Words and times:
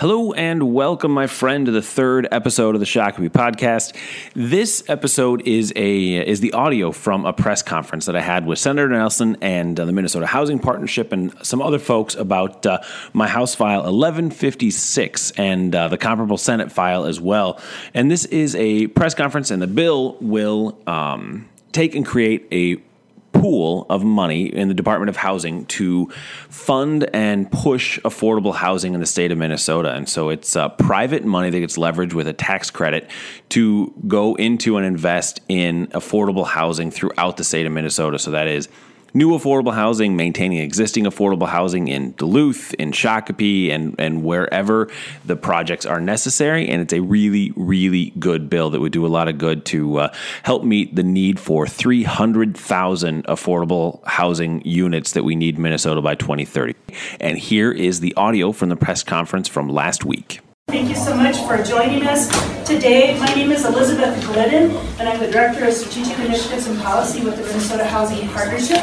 Hello 0.00 0.32
and 0.32 0.74
welcome, 0.74 1.12
my 1.12 1.28
friend, 1.28 1.66
to 1.66 1.72
the 1.72 1.80
third 1.80 2.26
episode 2.32 2.74
of 2.74 2.80
the 2.80 2.84
Shakopee 2.84 3.30
podcast. 3.30 3.94
This 4.34 4.82
episode 4.88 5.46
is 5.46 5.72
a 5.76 6.16
is 6.28 6.40
the 6.40 6.52
audio 6.52 6.90
from 6.90 7.24
a 7.24 7.32
press 7.32 7.62
conference 7.62 8.06
that 8.06 8.16
I 8.16 8.20
had 8.20 8.44
with 8.44 8.58
Senator 8.58 8.88
Nelson 8.88 9.36
and 9.40 9.78
uh, 9.78 9.84
the 9.84 9.92
Minnesota 9.92 10.26
Housing 10.26 10.58
Partnership 10.58 11.12
and 11.12 11.32
some 11.46 11.62
other 11.62 11.78
folks 11.78 12.16
about 12.16 12.66
uh, 12.66 12.80
my 13.12 13.28
House 13.28 13.54
File 13.54 13.84
1156 13.84 15.30
and 15.36 15.72
uh, 15.72 15.86
the 15.86 15.96
comparable 15.96 16.38
Senate 16.38 16.72
file 16.72 17.04
as 17.04 17.20
well. 17.20 17.60
And 17.94 18.10
this 18.10 18.24
is 18.24 18.56
a 18.56 18.88
press 18.88 19.14
conference, 19.14 19.52
and 19.52 19.62
the 19.62 19.68
bill 19.68 20.16
will 20.20 20.76
um, 20.88 21.48
take 21.70 21.94
and 21.94 22.04
create 22.04 22.48
a 22.50 22.82
pool 23.34 23.86
of 23.90 24.02
money 24.04 24.46
in 24.46 24.68
the 24.68 24.74
Department 24.74 25.10
of 25.10 25.16
Housing 25.16 25.66
to 25.66 26.08
fund 26.48 27.08
and 27.12 27.50
push 27.50 27.98
affordable 28.00 28.54
housing 28.54 28.94
in 28.94 29.00
the 29.00 29.06
state 29.06 29.30
of 29.32 29.38
Minnesota. 29.38 29.92
And 29.92 30.08
so 30.08 30.30
it's 30.30 30.56
uh, 30.56 30.70
private 30.70 31.24
money 31.24 31.50
that 31.50 31.60
gets 31.60 31.76
leveraged 31.76 32.14
with 32.14 32.28
a 32.28 32.32
tax 32.32 32.70
credit 32.70 33.10
to 33.50 33.92
go 34.06 34.34
into 34.36 34.76
and 34.76 34.86
invest 34.86 35.40
in 35.48 35.88
affordable 35.88 36.46
housing 36.46 36.90
throughout 36.90 37.36
the 37.36 37.44
state 37.44 37.66
of 37.66 37.72
Minnesota. 37.72 38.18
So 38.18 38.30
that 38.30 38.48
is 38.48 38.68
new 39.14 39.30
affordable 39.30 39.72
housing, 39.72 40.16
maintaining 40.16 40.58
existing 40.58 41.04
affordable 41.04 41.48
housing 41.48 41.88
in 41.88 42.12
Duluth, 42.12 42.74
in 42.74 42.92
Shakopee, 42.92 43.70
and, 43.70 43.94
and 43.98 44.24
wherever 44.24 44.90
the 45.24 45.36
projects 45.36 45.86
are 45.86 46.00
necessary. 46.00 46.68
And 46.68 46.82
it's 46.82 46.92
a 46.92 47.00
really, 47.00 47.52
really 47.56 48.10
good 48.18 48.50
bill 48.50 48.70
that 48.70 48.80
would 48.80 48.92
do 48.92 49.06
a 49.06 49.08
lot 49.08 49.28
of 49.28 49.38
good 49.38 49.64
to 49.66 49.98
uh, 49.98 50.14
help 50.42 50.64
meet 50.64 50.94
the 50.96 51.04
need 51.04 51.38
for 51.38 51.66
300,000 51.66 53.24
affordable 53.26 54.04
housing 54.04 54.60
units 54.66 55.12
that 55.12 55.22
we 55.22 55.36
need 55.36 55.56
in 55.56 55.62
Minnesota 55.62 56.02
by 56.02 56.16
2030. 56.16 56.74
And 57.20 57.38
here 57.38 57.70
is 57.70 58.00
the 58.00 58.14
audio 58.16 58.52
from 58.52 58.68
the 58.68 58.76
press 58.76 59.02
conference 59.02 59.48
from 59.48 59.68
last 59.68 60.04
week. 60.04 60.40
Thank 60.74 60.88
you 60.88 60.96
so 60.96 61.14
much 61.14 61.36
for 61.46 61.62
joining 61.62 62.04
us 62.04 62.26
today. 62.66 63.16
My 63.20 63.32
name 63.34 63.52
is 63.52 63.64
Elizabeth 63.64 64.20
Glidden, 64.26 64.72
and 64.98 65.08
I'm 65.08 65.20
the 65.20 65.30
Director 65.30 65.66
of 65.66 65.72
Strategic 65.72 66.18
Initiatives 66.18 66.66
and 66.66 66.80
Policy 66.80 67.22
with 67.22 67.36
the 67.36 67.44
Minnesota 67.44 67.84
Housing 67.84 68.28
Partnership. 68.30 68.82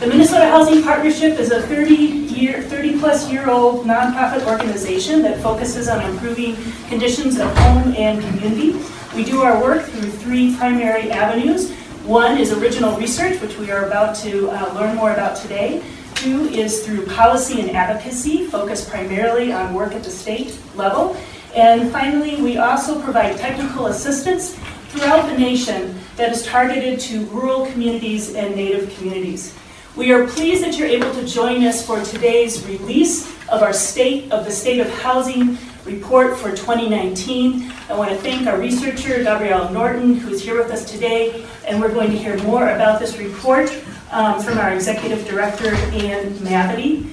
The 0.00 0.08
Minnesota 0.08 0.46
Housing 0.46 0.82
Partnership 0.82 1.38
is 1.38 1.52
a 1.52 1.62
30 1.62 1.94
year, 1.94 2.62
30 2.62 2.98
plus 2.98 3.30
year 3.30 3.48
old 3.48 3.86
nonprofit 3.86 4.44
organization 4.44 5.22
that 5.22 5.40
focuses 5.40 5.86
on 5.86 6.04
improving 6.10 6.56
conditions 6.88 7.38
of 7.38 7.56
home 7.58 7.94
and 7.96 8.20
community. 8.24 8.72
We 9.14 9.22
do 9.22 9.42
our 9.42 9.62
work 9.62 9.84
through 9.84 10.10
three 10.10 10.56
primary 10.56 11.12
avenues. 11.12 11.70
One 12.04 12.38
is 12.38 12.50
original 12.50 12.96
research, 12.96 13.40
which 13.40 13.56
we 13.56 13.70
are 13.70 13.86
about 13.86 14.16
to 14.16 14.50
uh, 14.50 14.72
learn 14.74 14.96
more 14.96 15.12
about 15.12 15.36
today. 15.36 15.80
Two 16.20 16.50
is 16.50 16.84
through 16.84 17.06
policy 17.06 17.62
and 17.62 17.70
advocacy, 17.70 18.44
focused 18.44 18.90
primarily 18.90 19.54
on 19.54 19.72
work 19.72 19.94
at 19.94 20.04
the 20.04 20.10
state 20.10 20.60
level. 20.74 21.16
And 21.56 21.90
finally, 21.90 22.42
we 22.42 22.58
also 22.58 23.00
provide 23.00 23.38
technical 23.38 23.86
assistance 23.86 24.54
throughout 24.90 25.30
the 25.30 25.38
nation 25.38 25.98
that 26.16 26.30
is 26.30 26.44
targeted 26.44 27.00
to 27.00 27.24
rural 27.28 27.64
communities 27.68 28.34
and 28.34 28.54
native 28.54 28.94
communities. 28.98 29.56
We 29.96 30.12
are 30.12 30.26
pleased 30.26 30.62
that 30.62 30.76
you're 30.76 30.88
able 30.88 31.10
to 31.14 31.26
join 31.26 31.64
us 31.64 31.86
for 31.86 32.04
today's 32.04 32.66
release 32.66 33.26
of 33.48 33.62
our 33.62 33.72
State 33.72 34.30
of 34.30 34.44
the 34.44 34.50
State 34.50 34.80
of 34.80 34.90
Housing 35.00 35.56
report 35.86 36.36
for 36.36 36.50
2019. 36.50 37.72
I 37.88 37.94
want 37.94 38.10
to 38.10 38.16
thank 38.18 38.46
our 38.46 38.58
researcher, 38.60 39.22
Gabrielle 39.22 39.72
Norton, 39.72 40.16
who's 40.16 40.42
here 40.42 40.58
with 40.58 40.70
us 40.70 40.84
today, 40.84 41.46
and 41.66 41.80
we're 41.80 41.94
going 41.94 42.10
to 42.10 42.18
hear 42.18 42.36
more 42.42 42.68
about 42.68 43.00
this 43.00 43.16
report 43.16 43.74
um, 44.10 44.40
from 44.42 44.58
our 44.58 44.72
executive 44.72 45.26
director, 45.26 45.74
Ann 45.74 46.32
Mavity. 46.38 47.12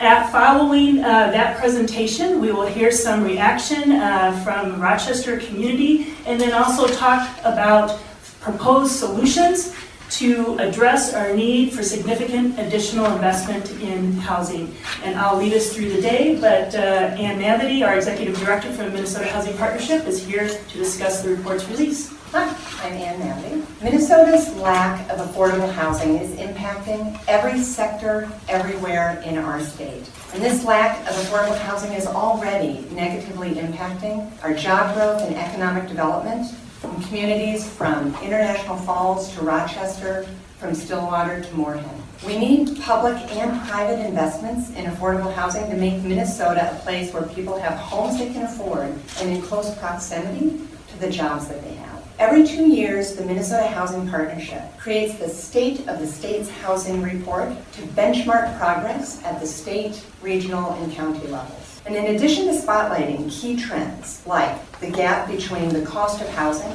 At 0.00 0.32
following 0.32 1.00
uh, 1.00 1.30
that 1.30 1.58
presentation, 1.58 2.40
we 2.40 2.52
will 2.52 2.66
hear 2.66 2.90
some 2.90 3.22
reaction 3.22 3.92
uh, 3.92 4.32
from 4.42 4.80
Rochester 4.80 5.38
community 5.38 6.14
and 6.24 6.40
then 6.40 6.52
also 6.52 6.86
talk 6.86 7.28
about 7.44 8.00
proposed 8.40 8.92
solutions 8.92 9.74
to 10.10 10.56
address 10.58 11.14
our 11.14 11.34
need 11.34 11.72
for 11.72 11.82
significant 11.82 12.58
additional 12.58 13.06
investment 13.12 13.70
in 13.82 14.12
housing. 14.14 14.74
And 15.04 15.18
I'll 15.18 15.36
lead 15.36 15.52
us 15.52 15.72
through 15.72 15.90
the 15.90 16.00
day, 16.00 16.36
but 16.40 16.74
uh, 16.74 16.78
Ann 16.78 17.38
Mavity, 17.38 17.86
our 17.86 17.94
executive 17.94 18.38
director 18.38 18.72
for 18.72 18.84
the 18.84 18.90
Minnesota 18.90 19.28
Housing 19.28 19.56
Partnership, 19.56 20.06
is 20.06 20.26
here 20.26 20.48
to 20.48 20.78
discuss 20.78 21.22
the 21.22 21.28
report's 21.28 21.68
release. 21.68 22.12
Hi, 22.32 22.46
I'm 22.84 22.92
Ann 22.92 23.18
Mavity. 23.18 23.82
Minnesota's 23.82 24.54
lack 24.54 25.10
of 25.10 25.18
affordable 25.18 25.72
housing 25.72 26.16
is 26.16 26.30
impacting 26.38 27.20
every 27.26 27.58
sector 27.58 28.30
everywhere 28.48 29.20
in 29.26 29.36
our 29.36 29.60
state. 29.60 30.08
And 30.32 30.40
this 30.40 30.64
lack 30.64 31.00
of 31.08 31.16
affordable 31.16 31.58
housing 31.58 31.92
is 31.92 32.06
already 32.06 32.86
negatively 32.92 33.54
impacting 33.54 34.30
our 34.44 34.54
job 34.54 34.94
growth 34.94 35.22
and 35.22 35.34
economic 35.34 35.88
development 35.88 36.54
in 36.84 37.02
communities 37.02 37.68
from 37.68 38.14
International 38.22 38.76
Falls 38.76 39.34
to 39.34 39.42
Rochester, 39.42 40.24
from 40.58 40.72
Stillwater 40.72 41.40
to 41.40 41.54
Moorhead. 41.56 42.00
We 42.24 42.38
need 42.38 42.80
public 42.80 43.16
and 43.32 43.60
private 43.68 44.06
investments 44.06 44.70
in 44.76 44.84
affordable 44.84 45.34
housing 45.34 45.68
to 45.68 45.74
make 45.74 46.00
Minnesota 46.04 46.70
a 46.76 46.78
place 46.84 47.12
where 47.12 47.24
people 47.24 47.58
have 47.58 47.76
homes 47.76 48.20
they 48.20 48.32
can 48.32 48.44
afford 48.44 48.94
and 49.18 49.30
in 49.30 49.42
close 49.42 49.76
proximity 49.78 50.60
to 50.86 50.98
the 51.00 51.10
jobs 51.10 51.48
that 51.48 51.60
they 51.64 51.74
have. 51.74 51.99
Every 52.20 52.46
two 52.46 52.66
years, 52.66 53.14
the 53.14 53.24
Minnesota 53.24 53.66
Housing 53.66 54.06
Partnership 54.06 54.60
creates 54.76 55.14
the 55.14 55.26
State 55.26 55.88
of 55.88 56.00
the 56.00 56.06
State's 56.06 56.50
Housing 56.50 57.00
Report 57.00 57.48
to 57.72 57.82
benchmark 57.96 58.58
progress 58.58 59.24
at 59.24 59.40
the 59.40 59.46
state, 59.46 60.04
regional, 60.20 60.74
and 60.74 60.92
county 60.92 61.26
levels. 61.28 61.80
And 61.86 61.96
in 61.96 62.14
addition 62.14 62.44
to 62.44 62.52
spotlighting 62.52 63.30
key 63.32 63.56
trends 63.56 64.22
like 64.26 64.80
the 64.80 64.90
gap 64.90 65.28
between 65.28 65.70
the 65.70 65.80
cost 65.80 66.20
of 66.20 66.28
housing 66.28 66.70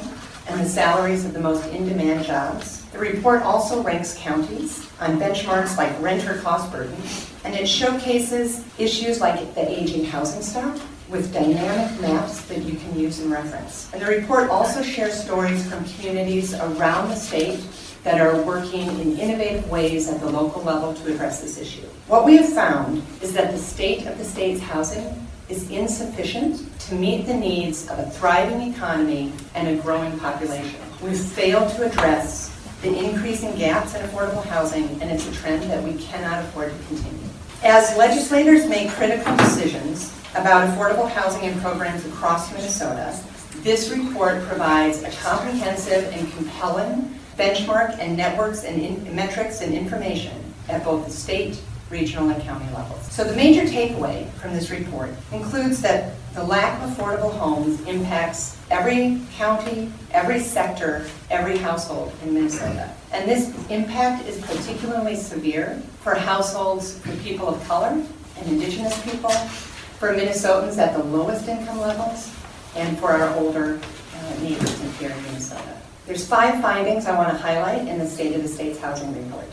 and 0.48 0.60
the 0.60 0.68
salaries 0.68 1.24
of 1.24 1.32
the 1.32 1.38
most 1.38 1.64
in-demand 1.68 2.24
jobs, 2.24 2.84
the 2.86 2.98
report 2.98 3.42
also 3.42 3.84
ranks 3.84 4.16
counties 4.18 4.90
on 4.98 5.16
benchmarks 5.20 5.76
like 5.76 5.96
renter 6.02 6.38
cost 6.38 6.72
burden, 6.72 6.96
and 7.44 7.54
it 7.54 7.68
showcases 7.68 8.64
issues 8.78 9.20
like 9.20 9.54
the 9.54 9.80
aging 9.80 10.06
housing 10.06 10.42
stock 10.42 10.76
with 11.08 11.32
dynamic 11.32 12.00
maps 12.00 12.42
that 12.46 12.62
you 12.62 12.76
can 12.76 12.98
use 12.98 13.20
in 13.20 13.30
reference. 13.30 13.92
And 13.92 14.02
the 14.02 14.06
report 14.06 14.50
also 14.50 14.82
shares 14.82 15.14
stories 15.14 15.68
from 15.68 15.84
communities 15.84 16.54
around 16.54 17.10
the 17.10 17.16
state 17.16 17.60
that 18.02 18.20
are 18.20 18.40
working 18.42 18.88
in 19.00 19.18
innovative 19.18 19.68
ways 19.70 20.08
at 20.08 20.20
the 20.20 20.28
local 20.28 20.62
level 20.62 20.94
to 20.94 21.12
address 21.12 21.40
this 21.40 21.58
issue. 21.58 21.86
What 22.08 22.24
we 22.24 22.36
have 22.36 22.52
found 22.52 23.02
is 23.20 23.32
that 23.34 23.52
the 23.52 23.58
state 23.58 24.06
of 24.06 24.18
the 24.18 24.24
state's 24.24 24.60
housing 24.60 25.26
is 25.48 25.70
insufficient 25.70 26.78
to 26.80 26.94
meet 26.94 27.26
the 27.26 27.34
needs 27.34 27.88
of 27.88 27.98
a 27.98 28.10
thriving 28.10 28.72
economy 28.72 29.32
and 29.54 29.68
a 29.68 29.82
growing 29.82 30.18
population. 30.18 30.80
We've 31.02 31.18
failed 31.18 31.72
to 31.74 31.86
address 31.86 32.52
the 32.82 32.96
increasing 32.96 33.56
gaps 33.56 33.94
in 33.94 34.02
affordable 34.06 34.44
housing, 34.44 34.84
and 35.00 35.10
it's 35.10 35.26
a 35.28 35.32
trend 35.32 35.64
that 35.70 35.82
we 35.82 35.94
cannot 35.94 36.44
afford 36.44 36.72
to 36.72 36.86
continue. 36.86 37.28
As 37.62 37.96
legislators 37.96 38.68
make 38.68 38.90
critical 38.90 39.36
decisions 39.36 40.15
about 40.36 40.68
affordable 40.68 41.08
housing 41.08 41.42
and 41.42 41.60
programs 41.60 42.04
across 42.06 42.52
Minnesota, 42.52 43.18
this 43.62 43.90
report 43.90 44.42
provides 44.44 45.02
a 45.02 45.10
comprehensive 45.10 46.04
and 46.12 46.30
compelling 46.32 47.18
benchmark 47.38 47.98
and 47.98 48.16
networks 48.16 48.64
and 48.64 48.80
in, 48.80 49.14
metrics 49.14 49.60
and 49.60 49.74
information 49.74 50.36
at 50.68 50.84
both 50.84 51.04
the 51.04 51.10
state, 51.10 51.60
regional, 51.90 52.28
and 52.30 52.42
county 52.42 52.66
levels. 52.74 53.10
So 53.10 53.24
the 53.24 53.34
major 53.34 53.62
takeaway 53.62 54.30
from 54.34 54.52
this 54.52 54.70
report 54.70 55.10
includes 55.32 55.80
that 55.82 56.14
the 56.34 56.44
lack 56.44 56.82
of 56.82 56.90
affordable 56.90 57.32
homes 57.32 57.80
impacts 57.86 58.58
every 58.70 59.20
county, 59.36 59.90
every 60.10 60.40
sector, 60.40 61.06
every 61.30 61.56
household 61.56 62.12
in 62.22 62.34
Minnesota. 62.34 62.92
And 63.12 63.28
this 63.28 63.54
impact 63.70 64.26
is 64.28 64.40
particularly 64.44 65.16
severe 65.16 65.80
for 66.02 66.14
households 66.14 66.98
for 66.98 67.12
people 67.16 67.48
of 67.48 67.62
color 67.66 68.02
and 68.38 68.48
indigenous 68.48 69.00
people, 69.02 69.32
for 69.98 70.12
Minnesotans 70.12 70.76
at 70.76 70.94
the 70.94 71.02
lowest 71.02 71.48
income 71.48 71.80
levels, 71.80 72.30
and 72.74 72.98
for 72.98 73.12
our 73.12 73.34
older 73.36 73.80
uh, 74.14 74.42
neighbors 74.42 74.80
in 74.82 74.92
here 74.92 75.10
in 75.10 75.22
Minnesota. 75.22 75.76
There's 76.06 76.26
five 76.26 76.60
findings 76.60 77.06
I 77.06 77.16
want 77.16 77.30
to 77.30 77.36
highlight 77.36 77.88
in 77.88 77.98
the 77.98 78.06
State 78.06 78.36
of 78.36 78.42
the 78.42 78.48
State's 78.48 78.78
Housing 78.78 79.14
Report. 79.24 79.50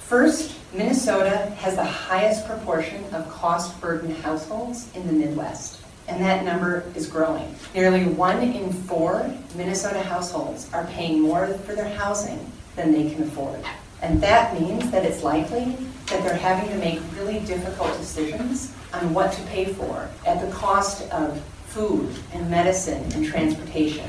First, 0.00 0.58
Minnesota 0.74 1.50
has 1.58 1.76
the 1.76 1.84
highest 1.84 2.46
proportion 2.46 3.04
of 3.14 3.30
cost 3.30 3.80
burdened 3.80 4.16
households 4.16 4.90
in 4.96 5.06
the 5.06 5.12
Midwest, 5.12 5.80
and 6.08 6.20
that 6.22 6.44
number 6.44 6.84
is 6.96 7.06
growing. 7.06 7.54
Nearly 7.72 8.04
one 8.04 8.42
in 8.42 8.72
four 8.72 9.32
Minnesota 9.54 10.02
households 10.02 10.72
are 10.72 10.84
paying 10.88 11.22
more 11.22 11.46
for 11.46 11.74
their 11.74 11.88
housing 11.88 12.50
than 12.74 12.92
they 12.92 13.10
can 13.14 13.22
afford. 13.22 13.60
And 14.02 14.20
that 14.20 14.60
means 14.60 14.90
that 14.90 15.04
it's 15.04 15.22
likely 15.22 15.76
that 16.06 16.22
they're 16.24 16.34
having 16.34 16.68
to 16.70 16.76
make 16.76 17.00
really 17.16 17.38
difficult 17.46 17.96
decisions 17.96 18.74
on 18.94 19.14
what 19.14 19.32
to 19.32 19.42
pay 19.42 19.66
for 19.66 20.08
at 20.26 20.40
the 20.40 20.50
cost 20.52 21.10
of 21.10 21.42
food 21.66 22.14
and 22.32 22.50
medicine 22.50 23.02
and 23.14 23.26
transportation. 23.26 24.08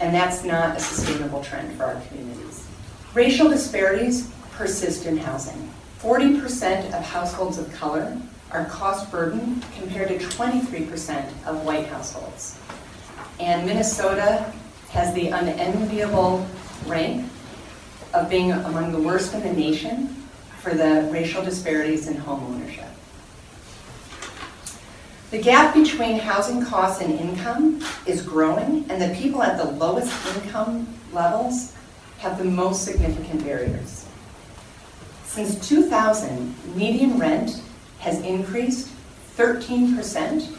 And 0.00 0.14
that's 0.14 0.44
not 0.44 0.76
a 0.76 0.80
sustainable 0.80 1.42
trend 1.42 1.76
for 1.76 1.84
our 1.84 2.00
communities. 2.08 2.66
Racial 3.14 3.48
disparities 3.48 4.30
persist 4.52 5.06
in 5.06 5.16
housing. 5.16 5.70
40% 6.00 6.86
of 6.88 7.04
households 7.04 7.58
of 7.58 7.72
color 7.72 8.20
are 8.50 8.64
cost 8.66 9.10
burden 9.10 9.62
compared 9.76 10.08
to 10.08 10.18
23% 10.18 11.28
of 11.46 11.64
white 11.64 11.86
households. 11.86 12.58
And 13.40 13.66
Minnesota 13.66 14.52
has 14.90 15.12
the 15.14 15.28
unenviable 15.28 16.46
rank 16.86 17.28
of 18.12 18.28
being 18.28 18.52
among 18.52 18.92
the 18.92 19.00
worst 19.00 19.34
in 19.34 19.42
the 19.42 19.52
nation 19.52 20.08
for 20.60 20.74
the 20.74 21.08
racial 21.12 21.44
disparities 21.44 22.06
in 22.06 22.16
home 22.16 22.44
ownership. 22.44 22.86
The 25.34 25.42
gap 25.42 25.74
between 25.74 26.20
housing 26.20 26.64
costs 26.64 27.02
and 27.02 27.18
income 27.18 27.82
is 28.06 28.22
growing, 28.22 28.86
and 28.88 29.02
the 29.02 29.12
people 29.16 29.42
at 29.42 29.58
the 29.58 29.64
lowest 29.64 30.12
income 30.36 30.86
levels 31.12 31.72
have 32.18 32.38
the 32.38 32.44
most 32.44 32.84
significant 32.84 33.42
barriers. 33.42 34.06
Since 35.24 35.68
2000, 35.68 36.54
median 36.76 37.18
rent 37.18 37.60
has 37.98 38.20
increased 38.20 38.90
13%, 39.36 40.54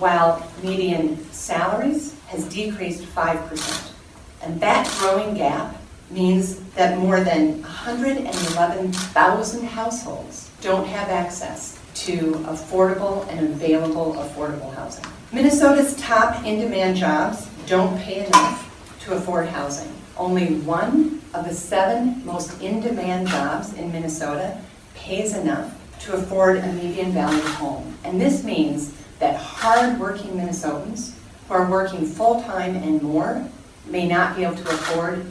while 0.00 0.44
median 0.60 1.24
salaries 1.30 2.16
has 2.26 2.48
decreased 2.48 3.04
5%. 3.04 3.92
And 4.42 4.60
that 4.60 4.92
growing 4.98 5.36
gap 5.36 5.76
means 6.10 6.58
that 6.70 6.98
more 6.98 7.20
than 7.20 7.62
111,000 7.62 9.64
households 9.66 10.50
don't 10.60 10.88
have 10.88 11.10
access 11.10 11.75
to 11.96 12.32
affordable 12.46 13.26
and 13.30 13.40
available 13.48 14.14
affordable 14.14 14.74
housing. 14.74 15.04
Minnesota's 15.32 15.96
top 15.96 16.44
in-demand 16.44 16.96
jobs 16.96 17.48
don't 17.66 17.98
pay 18.00 18.26
enough 18.26 18.98
to 19.00 19.14
afford 19.14 19.48
housing. 19.48 19.92
Only 20.16 20.56
one 20.60 21.22
of 21.34 21.46
the 21.46 21.54
seven 21.54 22.24
most 22.24 22.60
in-demand 22.60 23.28
jobs 23.28 23.72
in 23.74 23.90
Minnesota 23.92 24.60
pays 24.94 25.34
enough 25.34 25.74
to 26.00 26.14
afford 26.14 26.58
a 26.58 26.72
median 26.74 27.12
value 27.12 27.40
home. 27.40 27.96
And 28.04 28.20
this 28.20 28.44
means 28.44 28.92
that 29.18 29.36
hard-working 29.36 30.32
Minnesotans 30.32 31.14
who 31.48 31.54
are 31.54 31.70
working 31.70 32.06
full-time 32.06 32.76
and 32.76 33.02
more 33.02 33.48
may 33.86 34.06
not 34.06 34.36
be 34.36 34.44
able 34.44 34.56
to 34.56 34.68
afford 34.68 35.26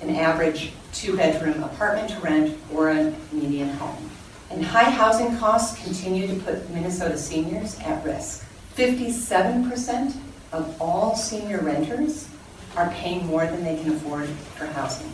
an 0.00 0.10
average 0.10 0.72
two-bedroom 0.92 1.62
apartment 1.62 2.10
to 2.10 2.18
rent 2.20 2.58
or 2.72 2.90
a 2.90 3.14
median 3.32 3.70
home. 3.70 4.10
And 4.50 4.64
high 4.64 4.90
housing 4.90 5.36
costs 5.38 5.82
continue 5.82 6.26
to 6.26 6.34
put 6.42 6.68
Minnesota 6.70 7.16
seniors 7.16 7.78
at 7.80 8.04
risk. 8.04 8.44
57% 8.74 10.16
of 10.52 10.80
all 10.82 11.14
senior 11.14 11.60
renters 11.60 12.28
are 12.76 12.90
paying 12.90 13.26
more 13.26 13.46
than 13.46 13.62
they 13.62 13.80
can 13.80 13.92
afford 13.92 14.28
for 14.28 14.66
housing. 14.66 15.12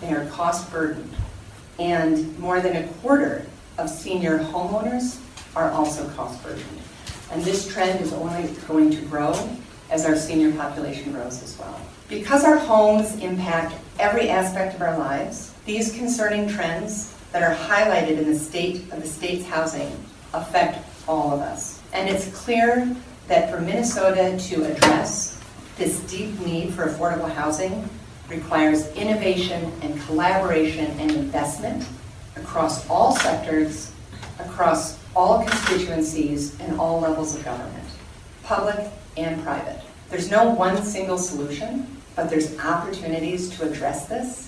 They 0.00 0.12
are 0.12 0.24
cost 0.30 0.70
burdened. 0.70 1.12
And 1.78 2.38
more 2.38 2.60
than 2.60 2.76
a 2.76 2.88
quarter 2.94 3.46
of 3.76 3.90
senior 3.90 4.38
homeowners 4.38 5.20
are 5.54 5.70
also 5.70 6.08
cost 6.10 6.42
burdened. 6.42 6.64
And 7.30 7.42
this 7.42 7.70
trend 7.70 8.00
is 8.00 8.12
only 8.12 8.48
going 8.66 8.90
to 8.90 9.00
grow 9.02 9.34
as 9.90 10.06
our 10.06 10.16
senior 10.16 10.52
population 10.52 11.12
grows 11.12 11.42
as 11.42 11.58
well. 11.58 11.78
Because 12.08 12.44
our 12.44 12.56
homes 12.56 13.16
impact 13.16 13.74
every 13.98 14.30
aspect 14.30 14.74
of 14.74 14.82
our 14.82 14.98
lives, 14.98 15.52
these 15.66 15.92
concerning 15.92 16.48
trends 16.48 17.14
that 17.32 17.42
are 17.42 17.54
highlighted 17.54 18.18
in 18.18 18.26
the 18.26 18.38
state 18.38 18.90
of 18.92 19.02
the 19.02 19.08
state's 19.08 19.44
housing 19.46 19.92
affect 20.34 20.84
all 21.06 21.32
of 21.32 21.40
us. 21.40 21.80
And 21.92 22.08
it's 22.08 22.28
clear 22.36 22.96
that 23.28 23.50
for 23.50 23.60
Minnesota 23.60 24.36
to 24.48 24.64
address 24.64 25.42
this 25.76 26.00
deep 26.10 26.38
need 26.40 26.74
for 26.74 26.86
affordable 26.86 27.30
housing 27.30 27.88
requires 28.28 28.88
innovation 28.94 29.72
and 29.82 30.00
collaboration 30.02 30.86
and 30.98 31.10
investment 31.12 31.86
across 32.36 32.88
all 32.88 33.12
sectors, 33.16 33.92
across 34.38 34.98
all 35.16 35.44
constituencies, 35.44 36.58
and 36.60 36.78
all 36.78 37.00
levels 37.00 37.34
of 37.36 37.44
government, 37.44 37.84
public 38.42 38.78
and 39.16 39.42
private. 39.42 39.80
There's 40.10 40.30
no 40.30 40.50
one 40.50 40.82
single 40.82 41.18
solution, 41.18 41.86
but 42.16 42.30
there's 42.30 42.58
opportunities 42.58 43.48
to 43.56 43.70
address 43.70 44.06
this, 44.06 44.47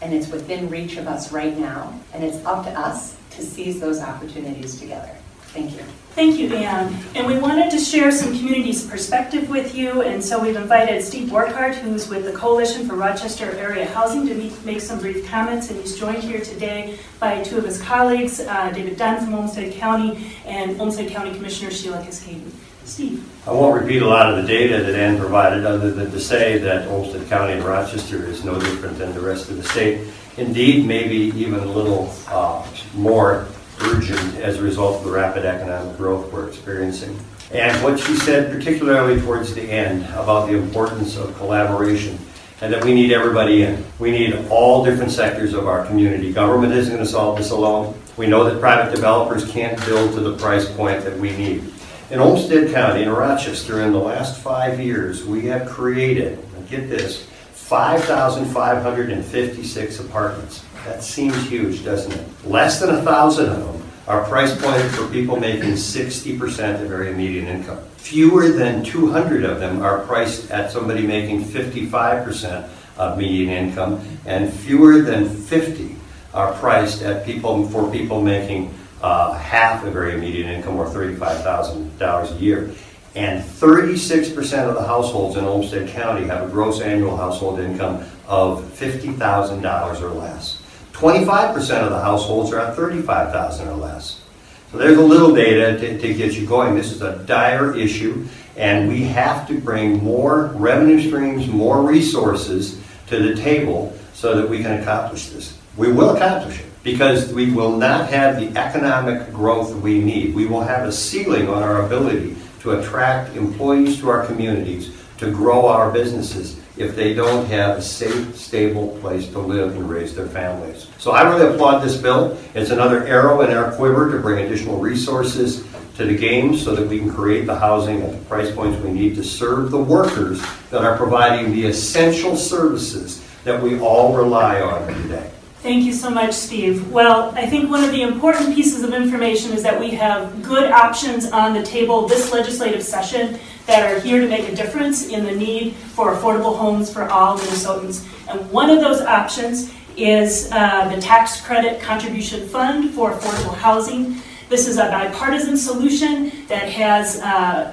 and 0.00 0.12
it's 0.12 0.28
within 0.28 0.68
reach 0.70 0.96
of 0.96 1.06
us 1.06 1.32
right 1.32 1.56
now, 1.58 1.98
and 2.12 2.22
it's 2.22 2.44
up 2.44 2.64
to 2.64 2.70
us 2.70 3.16
to 3.30 3.42
seize 3.42 3.80
those 3.80 4.00
opportunities 4.00 4.78
together. 4.78 5.10
Thank 5.48 5.72
you. 5.72 5.82
Thank 6.14 6.38
you, 6.38 6.54
Ann. 6.54 6.94
And 7.14 7.26
we 7.26 7.38
wanted 7.38 7.70
to 7.70 7.78
share 7.78 8.10
some 8.10 8.36
community's 8.36 8.84
perspective 8.84 9.48
with 9.48 9.74
you, 9.74 10.02
and 10.02 10.22
so 10.22 10.42
we've 10.42 10.56
invited 10.56 11.02
Steve 11.02 11.28
Borkhardt, 11.30 11.74
who's 11.76 12.08
with 12.08 12.24
the 12.24 12.32
Coalition 12.32 12.86
for 12.86 12.96
Rochester 12.96 13.52
Area 13.52 13.86
Housing, 13.86 14.26
to 14.26 14.34
meet, 14.34 14.64
make 14.64 14.80
some 14.80 14.98
brief 14.98 15.26
comments, 15.28 15.70
and 15.70 15.80
he's 15.80 15.98
joined 15.98 16.22
here 16.22 16.40
today 16.40 16.98
by 17.18 17.42
two 17.42 17.56
of 17.56 17.64
his 17.64 17.80
colleagues, 17.80 18.40
uh, 18.40 18.70
David 18.72 18.98
Dunn 18.98 19.24
from 19.24 19.34
Olmsted 19.34 19.72
County 19.74 20.34
and 20.44 20.78
Olmsted 20.80 21.08
County 21.08 21.32
Commissioner 21.32 21.70
Sheila 21.70 22.02
Kiscaden. 22.02 22.50
Steve. 22.88 23.24
I 23.46 23.52
won't 23.52 23.80
repeat 23.80 24.02
a 24.02 24.06
lot 24.06 24.32
of 24.32 24.42
the 24.42 24.48
data 24.48 24.82
that 24.82 24.94
Ann 24.94 25.18
provided, 25.18 25.64
other 25.64 25.90
than 25.90 26.10
to 26.10 26.20
say 26.20 26.58
that 26.58 26.88
Olmsted 26.88 27.28
County 27.28 27.54
and 27.54 27.64
Rochester 27.64 28.24
is 28.24 28.44
no 28.44 28.58
different 28.58 28.98
than 28.98 29.14
the 29.14 29.20
rest 29.20 29.50
of 29.50 29.56
the 29.56 29.62
state. 29.62 30.08
Indeed, 30.36 30.86
maybe 30.86 31.36
even 31.38 31.60
a 31.60 31.66
little 31.66 32.12
uh, 32.28 32.66
more 32.94 33.46
urgent 33.80 34.36
as 34.36 34.58
a 34.58 34.62
result 34.62 34.98
of 34.98 35.04
the 35.04 35.10
rapid 35.10 35.44
economic 35.44 35.96
growth 35.96 36.32
we're 36.32 36.48
experiencing. 36.48 37.18
And 37.52 37.82
what 37.82 37.98
she 37.98 38.14
said, 38.16 38.52
particularly 38.52 39.20
towards 39.20 39.54
the 39.54 39.62
end, 39.62 40.04
about 40.14 40.48
the 40.48 40.56
importance 40.56 41.16
of 41.16 41.36
collaboration 41.36 42.18
and 42.60 42.72
that 42.72 42.84
we 42.84 42.92
need 42.92 43.12
everybody 43.12 43.62
in. 43.62 43.84
We 43.98 44.10
need 44.10 44.34
all 44.50 44.84
different 44.84 45.12
sectors 45.12 45.54
of 45.54 45.68
our 45.68 45.86
community. 45.86 46.32
Government 46.32 46.72
isn't 46.72 46.92
going 46.92 47.04
to 47.04 47.10
solve 47.10 47.38
this 47.38 47.50
alone. 47.50 47.94
We 48.16 48.26
know 48.26 48.44
that 48.44 48.60
private 48.60 48.92
developers 48.94 49.48
can't 49.50 49.78
build 49.86 50.12
to 50.14 50.20
the 50.20 50.36
price 50.36 50.68
point 50.68 51.04
that 51.04 51.16
we 51.18 51.30
need. 51.36 51.72
In 52.10 52.20
Olmsted 52.20 52.72
County, 52.72 53.02
in 53.02 53.10
Rochester, 53.10 53.82
in 53.82 53.92
the 53.92 53.98
last 53.98 54.40
five 54.40 54.80
years, 54.80 55.26
we 55.26 55.44
have 55.44 55.68
created, 55.68 56.38
get 56.70 56.88
this, 56.88 57.26
5,556 57.52 60.00
apartments. 60.00 60.64
That 60.86 61.02
seems 61.02 61.36
huge, 61.50 61.84
doesn't 61.84 62.12
it? 62.12 62.26
Less 62.46 62.80
than 62.80 62.94
a 62.94 63.02
thousand 63.02 63.50
of 63.50 63.58
them 63.58 63.82
are 64.06 64.24
price 64.24 64.58
pointed 64.58 64.90
for 64.92 65.06
people 65.08 65.38
making 65.38 65.72
60% 65.72 66.82
of 66.82 66.90
area 66.90 67.12
median 67.12 67.46
income. 67.46 67.78
Fewer 67.98 68.52
than 68.52 68.82
200 68.84 69.44
of 69.44 69.60
them 69.60 69.82
are 69.82 69.98
priced 70.06 70.50
at 70.50 70.72
somebody 70.72 71.06
making 71.06 71.44
55% 71.44 72.70
of 72.96 73.18
median 73.18 73.50
income, 73.50 74.00
and 74.24 74.50
fewer 74.50 75.02
than 75.02 75.28
50 75.28 75.94
are 76.32 76.54
priced 76.54 77.02
at 77.02 77.26
people 77.26 77.68
for 77.68 77.92
people 77.92 78.22
making 78.22 78.72
uh, 79.02 79.32
half 79.34 79.84
of 79.84 79.94
area 79.94 80.18
median 80.18 80.48
income 80.48 80.76
or 80.76 80.86
$35,000 80.86 82.36
a 82.36 82.40
year. 82.40 82.70
And 83.14 83.42
36% 83.42 84.68
of 84.68 84.74
the 84.74 84.84
households 84.84 85.36
in 85.36 85.44
Olmsted 85.44 85.88
County 85.88 86.26
have 86.26 86.48
a 86.48 86.50
gross 86.50 86.80
annual 86.80 87.16
household 87.16 87.58
income 87.58 88.04
of 88.26 88.62
$50,000 88.62 90.02
or 90.02 90.08
less. 90.10 90.62
25% 90.92 91.58
of 91.82 91.90
the 91.90 92.00
households 92.00 92.52
are 92.52 92.60
at 92.60 92.76
35,000 92.76 93.68
or 93.68 93.74
less. 93.74 94.22
So 94.70 94.78
there's 94.78 94.98
a 94.98 95.02
little 95.02 95.34
data 95.34 95.78
to, 95.78 95.98
to, 95.98 96.14
get 96.14 96.34
you 96.34 96.46
going. 96.46 96.74
This 96.74 96.92
is 96.92 97.00
a 97.00 97.24
dire 97.24 97.74
issue, 97.74 98.26
and 98.56 98.88
we 98.88 99.04
have 99.04 99.48
to 99.48 99.58
bring 99.58 100.02
more 100.04 100.48
revenue 100.54 101.00
streams, 101.00 101.48
more 101.48 101.82
resources 101.82 102.78
to 103.06 103.22
the 103.22 103.40
table 103.40 103.96
so 104.12 104.38
that 104.38 104.48
we 104.48 104.60
can 104.62 104.80
accomplish 104.82 105.28
this. 105.30 105.56
We 105.76 105.90
will 105.90 106.16
accomplish 106.16 106.60
it 106.60 106.66
because 106.92 107.30
we 107.34 107.50
will 107.50 107.76
not 107.76 108.08
have 108.08 108.40
the 108.40 108.58
economic 108.58 109.30
growth 109.30 109.74
we 109.76 110.00
need. 110.00 110.34
We 110.34 110.46
will 110.46 110.62
have 110.62 110.88
a 110.88 110.92
ceiling 110.92 111.46
on 111.46 111.62
our 111.62 111.84
ability 111.84 112.34
to 112.60 112.80
attract 112.80 113.36
employees 113.36 114.00
to 114.00 114.08
our 114.08 114.24
communities, 114.24 114.96
to 115.18 115.30
grow 115.30 115.66
our 115.66 115.92
businesses 115.92 116.58
if 116.78 116.96
they 116.96 117.12
don't 117.12 117.44
have 117.46 117.76
a 117.76 117.82
safe, 117.82 118.34
stable 118.34 118.96
place 119.00 119.28
to 119.28 119.38
live 119.38 119.76
and 119.76 119.90
raise 119.90 120.14
their 120.14 120.28
families. 120.28 120.86
So 120.96 121.10
I 121.10 121.28
really 121.28 121.52
applaud 121.52 121.80
this 121.80 121.98
bill. 121.98 122.38
It's 122.54 122.70
another 122.70 123.06
arrow 123.06 123.42
in 123.42 123.54
our 123.54 123.72
quiver 123.72 124.10
to 124.10 124.18
bring 124.20 124.46
additional 124.46 124.78
resources 124.78 125.66
to 125.96 126.06
the 126.06 126.16
game 126.16 126.56
so 126.56 126.74
that 126.74 126.88
we 126.88 127.00
can 127.00 127.12
create 127.12 127.44
the 127.44 127.58
housing 127.58 128.00
at 128.00 128.12
the 128.12 128.18
price 128.26 128.50
points 128.50 128.80
we 128.80 128.92
need 128.92 129.14
to 129.16 129.24
serve 129.24 129.70
the 129.70 129.82
workers 129.82 130.40
that 130.70 130.84
are 130.84 130.96
providing 130.96 131.52
the 131.52 131.66
essential 131.66 132.34
services 132.34 133.22
that 133.44 133.60
we 133.60 133.78
all 133.78 134.16
rely 134.16 134.62
on 134.62 134.86
today. 135.02 135.30
Thank 135.60 135.84
you 135.84 135.92
so 135.92 136.08
much, 136.08 136.34
Steve. 136.34 136.88
Well, 136.92 137.32
I 137.34 137.44
think 137.44 137.68
one 137.68 137.82
of 137.82 137.90
the 137.90 138.02
important 138.02 138.54
pieces 138.54 138.84
of 138.84 138.94
information 138.94 139.50
is 139.52 139.62
that 139.64 139.78
we 139.78 139.90
have 139.90 140.40
good 140.40 140.70
options 140.70 141.32
on 141.32 141.52
the 141.52 141.64
table 141.64 142.06
this 142.06 142.32
legislative 142.32 142.82
session 142.84 143.40
that 143.66 143.82
are 143.82 143.98
here 143.98 144.20
to 144.20 144.28
make 144.28 144.48
a 144.48 144.54
difference 144.54 145.08
in 145.08 145.24
the 145.24 145.32
need 145.32 145.74
for 145.74 146.14
affordable 146.14 146.56
homes 146.56 146.92
for 146.92 147.08
all 147.10 147.36
Minnesotans. 147.36 148.06
And 148.28 148.48
one 148.52 148.70
of 148.70 148.80
those 148.80 149.00
options 149.00 149.74
is 149.96 150.48
uh, 150.52 150.94
the 150.94 151.00
tax 151.00 151.40
credit 151.40 151.80
contribution 151.82 152.48
fund 152.48 152.94
for 152.94 153.10
affordable 153.10 153.56
housing. 153.56 154.22
This 154.48 154.68
is 154.68 154.78
a 154.78 154.84
bipartisan 154.84 155.56
solution 155.56 156.30
that 156.46 156.68
has 156.70 157.20
uh, 157.20 157.24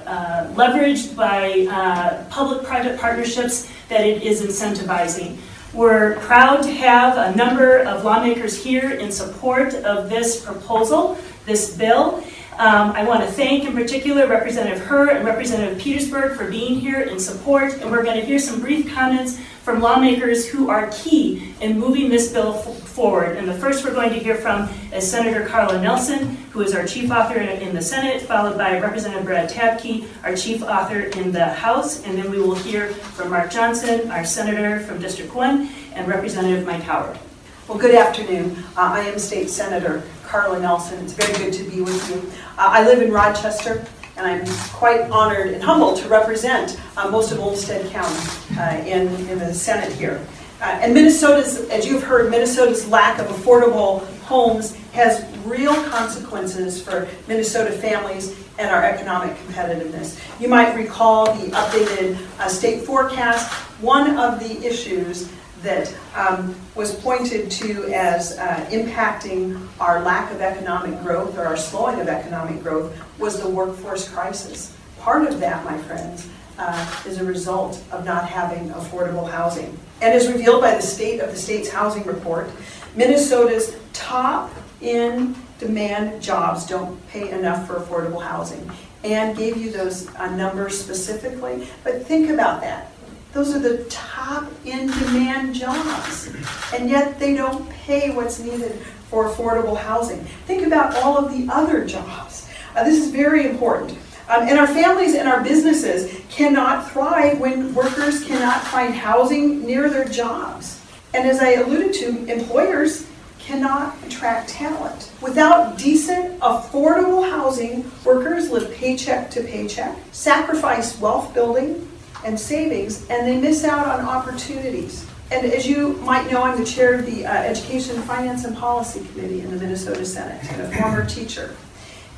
uh, 0.07 0.53
leveraged 0.55 1.15
by 1.15 1.67
uh, 1.69 2.25
public-private 2.31 2.99
partnerships 2.99 3.71
that 3.89 4.01
it 4.07 4.23
is 4.23 4.41
incentivizing. 4.41 5.37
We're 5.75 6.15
proud 6.21 6.63
to 6.63 6.71
have 6.71 7.17
a 7.17 7.35
number 7.35 7.79
of 7.79 8.05
lawmakers 8.05 8.63
here 8.63 8.91
in 8.91 9.11
support 9.11 9.73
of 9.73 10.09
this 10.09 10.39
proposal, 10.39 11.17
this 11.45 11.75
bill. 11.75 12.23
Um, 12.57 12.91
I 12.91 13.03
want 13.03 13.19
to 13.19 13.27
thank 13.27 13.65
in 13.65 13.73
particular 13.73 14.27
Representative 14.27 14.85
Herr 14.85 15.09
and 15.09 15.25
Representative 15.25 15.77
Petersburg 15.77 16.37
for 16.37 16.49
being 16.49 16.79
here 16.79 17.01
in 17.01 17.19
support, 17.19 17.73
and 17.73 17.91
we're 17.91 18.03
going 18.03 18.17
to 18.17 18.25
hear 18.25 18.39
some 18.39 18.61
brief 18.61 18.93
comments 18.93 19.37
from 19.61 19.81
lawmakers 19.81 20.47
who 20.47 20.69
are 20.69 20.89
key 20.93 21.53
in 21.59 21.77
moving 21.77 22.07
this 22.07 22.31
bill 22.31 22.53
forward. 22.53 23.35
And 23.35 23.45
the 23.45 23.55
first 23.55 23.83
we're 23.83 23.93
going 23.93 24.11
to 24.11 24.19
hear 24.19 24.35
from 24.35 24.69
is 24.93 25.09
Senator 25.09 25.45
Carla 25.45 25.81
Nelson, 25.81 26.37
who 26.53 26.61
is 26.61 26.73
our 26.73 26.85
chief 26.85 27.11
author 27.11 27.41
in 27.41 27.75
the 27.75 27.81
Senate, 27.81 28.21
followed 28.21 28.57
by 28.57 28.79
Representative 28.79 29.25
Brad 29.25 29.49
Tabke, 29.49 30.07
our 30.23 30.33
chief 30.33 30.63
author 30.63 31.01
in 31.01 31.33
the 31.33 31.45
House, 31.45 32.05
and 32.05 32.17
then 32.17 32.31
we 32.31 32.39
will 32.39 32.55
hear 32.55 32.87
from 32.87 33.31
Mark 33.31 33.51
Johnson, 33.51 34.09
our 34.11 34.23
senator 34.23 34.79
from 34.79 35.01
District 35.01 35.35
1, 35.35 35.69
and 35.95 36.07
Representative 36.07 36.65
Mike 36.65 36.83
Howard. 36.83 37.19
Well, 37.67 37.79
good 37.79 37.95
afternoon. 37.95 38.63
Uh, 38.77 38.93
I 38.93 38.99
am 38.99 39.17
State 39.17 39.49
Senator 39.49 40.03
Carla 40.23 40.59
Nelson. 40.59 41.03
It's 41.03 41.13
very 41.13 41.33
good 41.33 41.51
to 41.53 41.63
be 41.63 41.81
with 41.81 42.09
you. 42.11 42.31
Uh, 42.59 42.69
I 42.69 42.85
live 42.85 43.01
in 43.01 43.11
Rochester, 43.11 43.83
and 44.15 44.27
I'm 44.27 44.45
quite 44.71 45.09
honored 45.09 45.47
and 45.47 45.63
humbled 45.63 45.97
to 46.01 46.07
represent 46.07 46.79
uh, 46.95 47.09
most 47.09 47.31
of 47.31 47.39
Olmsted 47.39 47.89
County 47.89 48.29
uh, 48.59 48.83
in, 48.85 49.07
in 49.27 49.39
the 49.39 49.51
Senate 49.51 49.91
here. 49.93 50.23
Uh, 50.61 50.77
and 50.79 50.93
Minnesota's, 50.93 51.67
as 51.69 51.87
you've 51.87 52.03
heard, 52.03 52.29
Minnesota's 52.29 52.87
lack 52.87 53.17
of 53.17 53.25
affordable 53.29 54.05
homes 54.25 54.75
has 54.93 55.25
real 55.43 55.73
consequences 55.89 56.79
for 56.79 57.07
Minnesota 57.27 57.71
families 57.71 58.37
and 58.59 58.69
our 58.69 58.83
economic 58.83 59.35
competitiveness. 59.37 60.19
You 60.39 60.49
might 60.49 60.75
recall 60.75 61.33
the 61.33 61.49
updated 61.49 62.23
uh, 62.37 62.47
state 62.47 62.83
forecast. 62.83 63.51
One 63.81 64.17
of 64.17 64.39
the 64.39 64.63
issues 64.63 65.31
that 65.65 65.93
um, 66.15 66.55
was 66.75 66.95
pointed 66.95 67.51
to 67.51 67.91
as 67.93 68.37
uh, 68.37 68.65
impacting 68.71 69.67
our 69.79 70.01
lack 70.01 70.31
of 70.31 70.41
economic 70.41 70.99
growth 71.01 71.37
or 71.37 71.45
our 71.45 71.57
slowing 71.57 71.99
of 71.99 72.07
economic 72.07 72.61
growth 72.63 72.97
was 73.19 73.41
the 73.41 73.49
workforce 73.49 74.07
crisis. 74.07 74.75
Part 74.99 75.27
of 75.27 75.39
that, 75.39 75.65
my 75.65 75.77
friends, 75.79 76.29
uh, 76.57 77.03
is 77.05 77.19
a 77.19 77.25
result 77.25 77.83
of 77.91 78.05
not 78.05 78.29
having 78.29 78.69
affordable 78.69 79.29
housing. 79.29 79.77
And 80.01 80.13
as 80.13 80.31
revealed 80.31 80.61
by 80.61 80.75
the 80.75 80.81
state 80.81 81.19
of 81.19 81.31
the 81.31 81.37
state's 81.37 81.69
housing 81.69 82.03
report, 82.05 82.49
Minnesota's 82.95 83.75
top 83.93 84.51
in 84.81 85.35
demand 85.59 86.21
jobs 86.21 86.65
don't 86.65 87.05
pay 87.09 87.31
enough 87.31 87.67
for 87.67 87.75
affordable 87.75 88.21
housing. 88.21 88.69
And 89.03 89.37
gave 89.37 89.57
you 89.57 89.69
those 89.69 90.13
uh, 90.15 90.35
numbers 90.35 90.79
specifically, 90.79 91.67
but 91.83 92.07
think 92.07 92.31
about 92.31 92.61
that. 92.61 92.91
Those 93.35 93.53
are 93.53 93.59
the 93.59 93.83
top 93.89 94.49
in 94.63 94.87
demand 94.87 95.55
jobs, 95.55 96.33
and 96.73 96.89
yet 96.89 97.19
they 97.19 97.35
don't 97.35 97.69
pay 97.69 98.15
what's 98.15 98.39
needed 98.39 98.71
for 99.09 99.27
affordable 99.27 99.75
housing. 99.75 100.23
Think 100.47 100.65
about 100.65 100.95
all 101.03 101.17
of 101.17 101.33
the 101.33 101.53
other 101.53 101.83
jobs. 101.83 102.49
Uh, 102.77 102.85
this 102.85 102.97
is 102.97 103.11
very 103.11 103.45
important. 103.45 103.99
Um, 104.29 104.47
and 104.47 104.57
our 104.57 104.67
families 104.67 105.15
and 105.15 105.27
our 105.27 105.43
businesses 105.43 106.17
cannot 106.29 106.89
thrive 106.89 107.37
when 107.41 107.75
workers 107.75 108.23
cannot 108.23 108.63
find 108.67 108.93
housing 108.93 109.65
near 109.65 109.89
their 109.89 110.05
jobs. 110.05 110.79
And 111.13 111.27
as 111.27 111.39
I 111.39 111.55
alluded 111.55 111.93
to, 111.95 112.25
employers 112.31 113.05
cannot 113.37 113.97
attract 114.05 114.47
talent. 114.47 115.11
Without 115.21 115.77
decent, 115.77 116.39
affordable 116.39 117.29
housing, 117.29 117.91
workers 118.05 118.49
live 118.49 118.73
paycheck 118.75 119.29
to 119.31 119.43
paycheck, 119.43 119.97
sacrifice 120.13 120.97
wealth 121.01 121.33
building, 121.33 121.91
and 122.23 122.39
savings, 122.39 123.07
and 123.09 123.27
they 123.27 123.37
miss 123.39 123.63
out 123.63 123.87
on 123.87 124.05
opportunities. 124.05 125.05
And 125.31 125.45
as 125.51 125.67
you 125.67 125.93
might 125.97 126.31
know, 126.31 126.43
I'm 126.43 126.57
the 126.57 126.65
chair 126.65 126.93
of 126.93 127.05
the 127.05 127.25
uh, 127.25 127.33
Education, 127.33 128.01
Finance, 128.03 128.45
and 128.45 128.55
Policy 128.55 129.03
Committee 129.07 129.41
in 129.41 129.51
the 129.51 129.57
Minnesota 129.57 130.05
Senate, 130.05 130.39
and 130.51 130.61
a 130.61 130.81
former 130.81 131.05
teacher. 131.05 131.55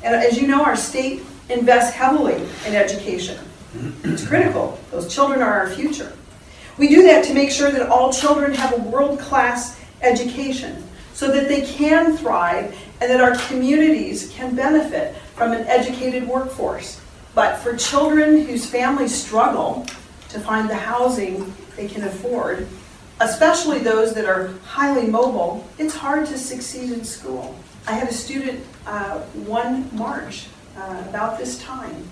And 0.02 0.14
as 0.14 0.40
you 0.40 0.46
know, 0.46 0.62
our 0.62 0.76
state 0.76 1.22
invests 1.48 1.94
heavily 1.94 2.36
in 2.66 2.74
education. 2.74 3.38
It's 4.04 4.26
critical. 4.26 4.78
Those 4.90 5.12
children 5.12 5.42
are 5.42 5.52
our 5.52 5.70
future. 5.70 6.12
We 6.76 6.88
do 6.88 7.02
that 7.04 7.24
to 7.24 7.34
make 7.34 7.50
sure 7.50 7.70
that 7.70 7.88
all 7.88 8.12
children 8.12 8.54
have 8.54 8.72
a 8.74 8.82
world-class 8.82 9.80
education 10.00 10.84
so 11.12 11.28
that 11.32 11.48
they 11.48 11.62
can 11.62 12.16
thrive 12.16 12.76
and 13.00 13.10
that 13.10 13.20
our 13.20 13.36
communities 13.48 14.30
can 14.32 14.54
benefit 14.54 15.16
from 15.34 15.52
an 15.52 15.66
educated 15.66 16.26
workforce. 16.28 17.00
But 17.34 17.58
for 17.58 17.76
children 17.76 18.44
whose 18.44 18.66
families 18.66 19.14
struggle 19.14 19.86
to 20.30 20.40
find 20.40 20.68
the 20.68 20.74
housing 20.74 21.52
they 21.76 21.88
can 21.88 22.04
afford, 22.04 22.66
especially 23.20 23.78
those 23.78 24.14
that 24.14 24.24
are 24.24 24.48
highly 24.64 25.06
mobile, 25.06 25.66
it's 25.78 25.94
hard 25.94 26.26
to 26.26 26.38
succeed 26.38 26.92
in 26.92 27.04
school. 27.04 27.56
I 27.86 27.92
had 27.92 28.08
a 28.08 28.12
student 28.12 28.64
uh, 28.86 29.20
one 29.46 29.88
March 29.96 30.46
uh, 30.76 31.04
about 31.08 31.38
this 31.38 31.62
time. 31.62 32.04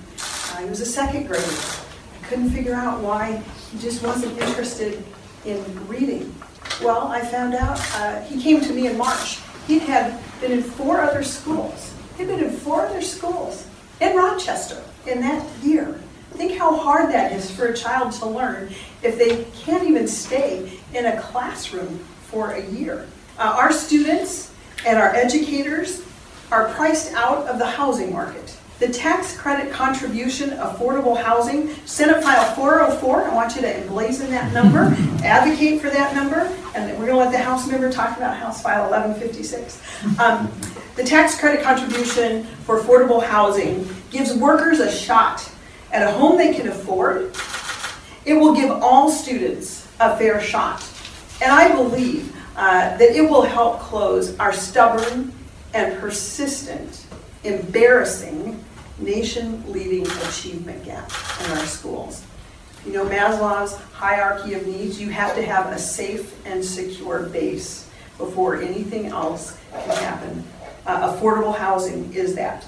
Uh, 0.52 0.58
he 0.58 0.68
was 0.68 0.80
a 0.80 0.87
second 0.87 1.26
grader. 1.26 1.42
I 1.44 2.26
couldn't 2.26 2.50
figure 2.50 2.75
out 2.75 3.00
why 3.00 3.42
he 3.70 3.78
just 3.78 4.02
wasn't 4.02 4.38
interested 4.40 5.02
in 5.44 5.88
reading. 5.88 6.35
Well, 6.82 7.08
I 7.08 7.20
found 7.20 7.54
out 7.54 7.80
uh, 7.94 8.20
he 8.23 8.40
came 8.40 8.61
to 8.61 8.73
me 8.73 8.87
in 8.87 8.96
March. 8.96 9.38
He 9.66 9.78
had 9.78 10.18
been 10.40 10.52
in 10.52 10.62
four 10.62 11.00
other 11.00 11.23
schools. 11.23 11.94
He'd 12.16 12.28
been 12.28 12.42
in 12.42 12.50
four 12.50 12.87
other 12.87 13.02
schools 13.02 13.66
in 14.00 14.16
Rochester 14.16 14.82
in 15.08 15.20
that 15.20 15.46
year. 15.62 16.00
Think 16.32 16.58
how 16.58 16.76
hard 16.76 17.10
that 17.10 17.32
is 17.32 17.50
for 17.50 17.66
a 17.66 17.75
child 17.75 18.12
to 18.12 18.26
learn 18.26 18.70
if 19.02 19.16
they 19.16 19.44
can't 19.62 19.84
even 19.84 20.06
stay 20.06 20.78
in 20.92 21.06
a 21.06 21.20
classroom 21.20 21.98
for 22.25 22.50
a 22.50 22.66
year. 22.66 23.06
Uh, 23.38 23.54
our 23.56 23.72
students 23.72 24.52
and 24.86 24.98
our 24.98 25.14
educators 25.14 26.02
are 26.50 26.68
priced 26.75 27.12
out 27.14 27.46
of 27.46 27.58
the 27.58 27.66
housing 27.66 28.12
market. 28.12 28.56
The 28.78 28.88
tax 28.88 29.34
credit 29.34 29.72
contribution 29.72 30.50
affordable 30.50 31.20
housing, 31.20 31.75
Senate 31.86 32.22
File 32.22 32.54
404, 32.54 33.30
I 33.30 33.34
want 33.34 33.56
you 33.56 33.62
to 33.62 33.72
emblazon 33.72 34.28
that 34.28 34.52
number, 34.54 34.94
advocate 35.25 35.80
for 35.80 35.88
that 35.88 36.14
number, 36.14 36.54
and 36.75 36.90
we're 36.98 37.06
going 37.06 37.18
to 37.18 37.25
let 37.25 37.32
the 37.32 37.38
House 37.38 37.66
member 37.66 37.90
talk 37.90 38.16
about 38.18 38.36
House 38.36 38.62
File 38.62 38.90
1156. 38.90 40.20
Um, 40.20 40.52
the 40.94 41.04
tax 41.04 41.38
credit 41.38 41.62
contribution 41.62 42.44
for 42.64 42.80
affordable 42.80 43.22
housing 43.22 43.84
gives 44.16 44.35
workers 44.35 44.80
a 44.80 44.90
shot 44.90 45.50
at 45.92 46.02
a 46.02 46.11
home 46.11 46.38
they 46.38 46.54
can 46.54 46.68
afford. 46.68 47.35
It 48.25 48.35
will 48.35 48.54
give 48.54 48.70
all 48.70 49.11
students 49.11 49.87
a 50.00 50.16
fair 50.16 50.40
shot. 50.40 50.85
And 51.42 51.52
I 51.52 51.75
believe 51.75 52.35
uh, 52.56 52.96
that 52.96 53.14
it 53.14 53.20
will 53.20 53.42
help 53.42 53.80
close 53.80 54.38
our 54.38 54.52
stubborn 54.52 55.32
and 55.75 56.00
persistent, 56.00 57.06
embarrassing, 57.44 58.64
nation-leading 58.99 60.06
achievement 60.06 60.82
gap 60.85 61.11
in 61.44 61.50
our 61.58 61.66
schools. 61.66 62.25
You 62.87 62.92
know, 62.92 63.04
Maslow's 63.04 63.76
hierarchy 63.92 64.54
of 64.54 64.66
needs, 64.66 64.99
you 64.99 65.11
have 65.11 65.35
to 65.35 65.42
have 65.42 65.73
a 65.73 65.78
safe 65.78 66.35
and 66.46 66.64
secure 66.64 67.25
base 67.25 67.90
before 68.16 68.62
anything 68.62 69.06
else 69.06 69.58
can 69.73 69.96
happen. 69.99 70.44
Uh, 70.87 71.12
affordable 71.12 71.54
housing 71.54 72.12
is 72.14 72.35
that. 72.37 72.66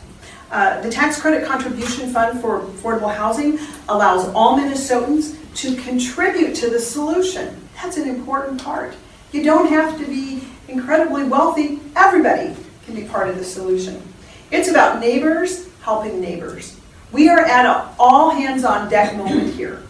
Uh, 0.51 0.81
the 0.81 0.91
tax 0.91 1.21
credit 1.21 1.47
contribution 1.47 2.11
fund 2.11 2.41
for 2.41 2.61
affordable 2.61 3.15
housing 3.15 3.59
allows 3.89 4.29
all 4.29 4.59
Minnesotans 4.59 5.37
to 5.57 5.77
contribute 5.77 6.55
to 6.55 6.71
the 6.71 6.81
solution. 6.81 7.69
That's 7.75 7.99
an 7.99 8.09
important 8.09 8.63
part. 8.63 8.97
You 9.33 9.43
don't 9.43 9.69
have 9.69 9.99
to 9.99 10.07
be 10.07 10.43
incredibly 10.69 11.25
wealthy. 11.25 11.81
Everybody 11.95 12.57
can 12.87 12.95
be 12.95 13.05
part 13.05 13.29
of 13.29 13.37
the 13.37 13.45
solution. 13.45 14.03
It's 14.51 14.69
about 14.69 15.01
neighbors 15.01 15.69
helping 15.83 16.21
neighbors. 16.21 16.81
We 17.13 17.29
are 17.29 17.41
at 17.41 17.67
an 17.67 17.95
all 17.99 18.31
hands 18.31 18.65
on 18.65 18.89
deck 18.89 19.17
moment 19.17 19.55
here. 19.55 19.83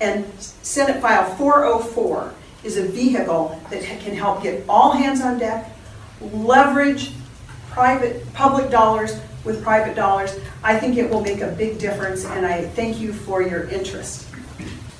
And 0.00 0.26
Senate 0.40 1.00
File 1.00 1.34
404 1.36 2.34
is 2.64 2.76
a 2.76 2.86
vehicle 2.86 3.60
that 3.70 3.82
can 3.82 4.14
help 4.14 4.42
get 4.42 4.64
all 4.68 4.92
hands 4.92 5.20
on 5.20 5.38
deck, 5.38 5.70
leverage 6.20 7.12
private, 7.70 8.32
public 8.34 8.70
dollars 8.70 9.20
with 9.44 9.62
private 9.62 9.94
dollars. 9.96 10.38
I 10.62 10.78
think 10.78 10.96
it 10.96 11.08
will 11.10 11.22
make 11.22 11.40
a 11.40 11.48
big 11.52 11.78
difference, 11.78 12.24
and 12.24 12.46
I 12.46 12.62
thank 12.62 13.00
you 13.00 13.12
for 13.12 13.42
your 13.42 13.68
interest. 13.68 14.26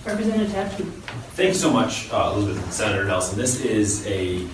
Representative 0.04 0.48
Tabke. 0.48 0.90
Thanks 1.34 1.58
so 1.58 1.70
much, 1.70 2.10
uh, 2.12 2.32
Elizabeth 2.34 2.62
and 2.64 2.72
Senator 2.72 3.04
Nelson. 3.04 3.38
This 3.38 3.64
is 3.64 4.06
a 4.06 4.46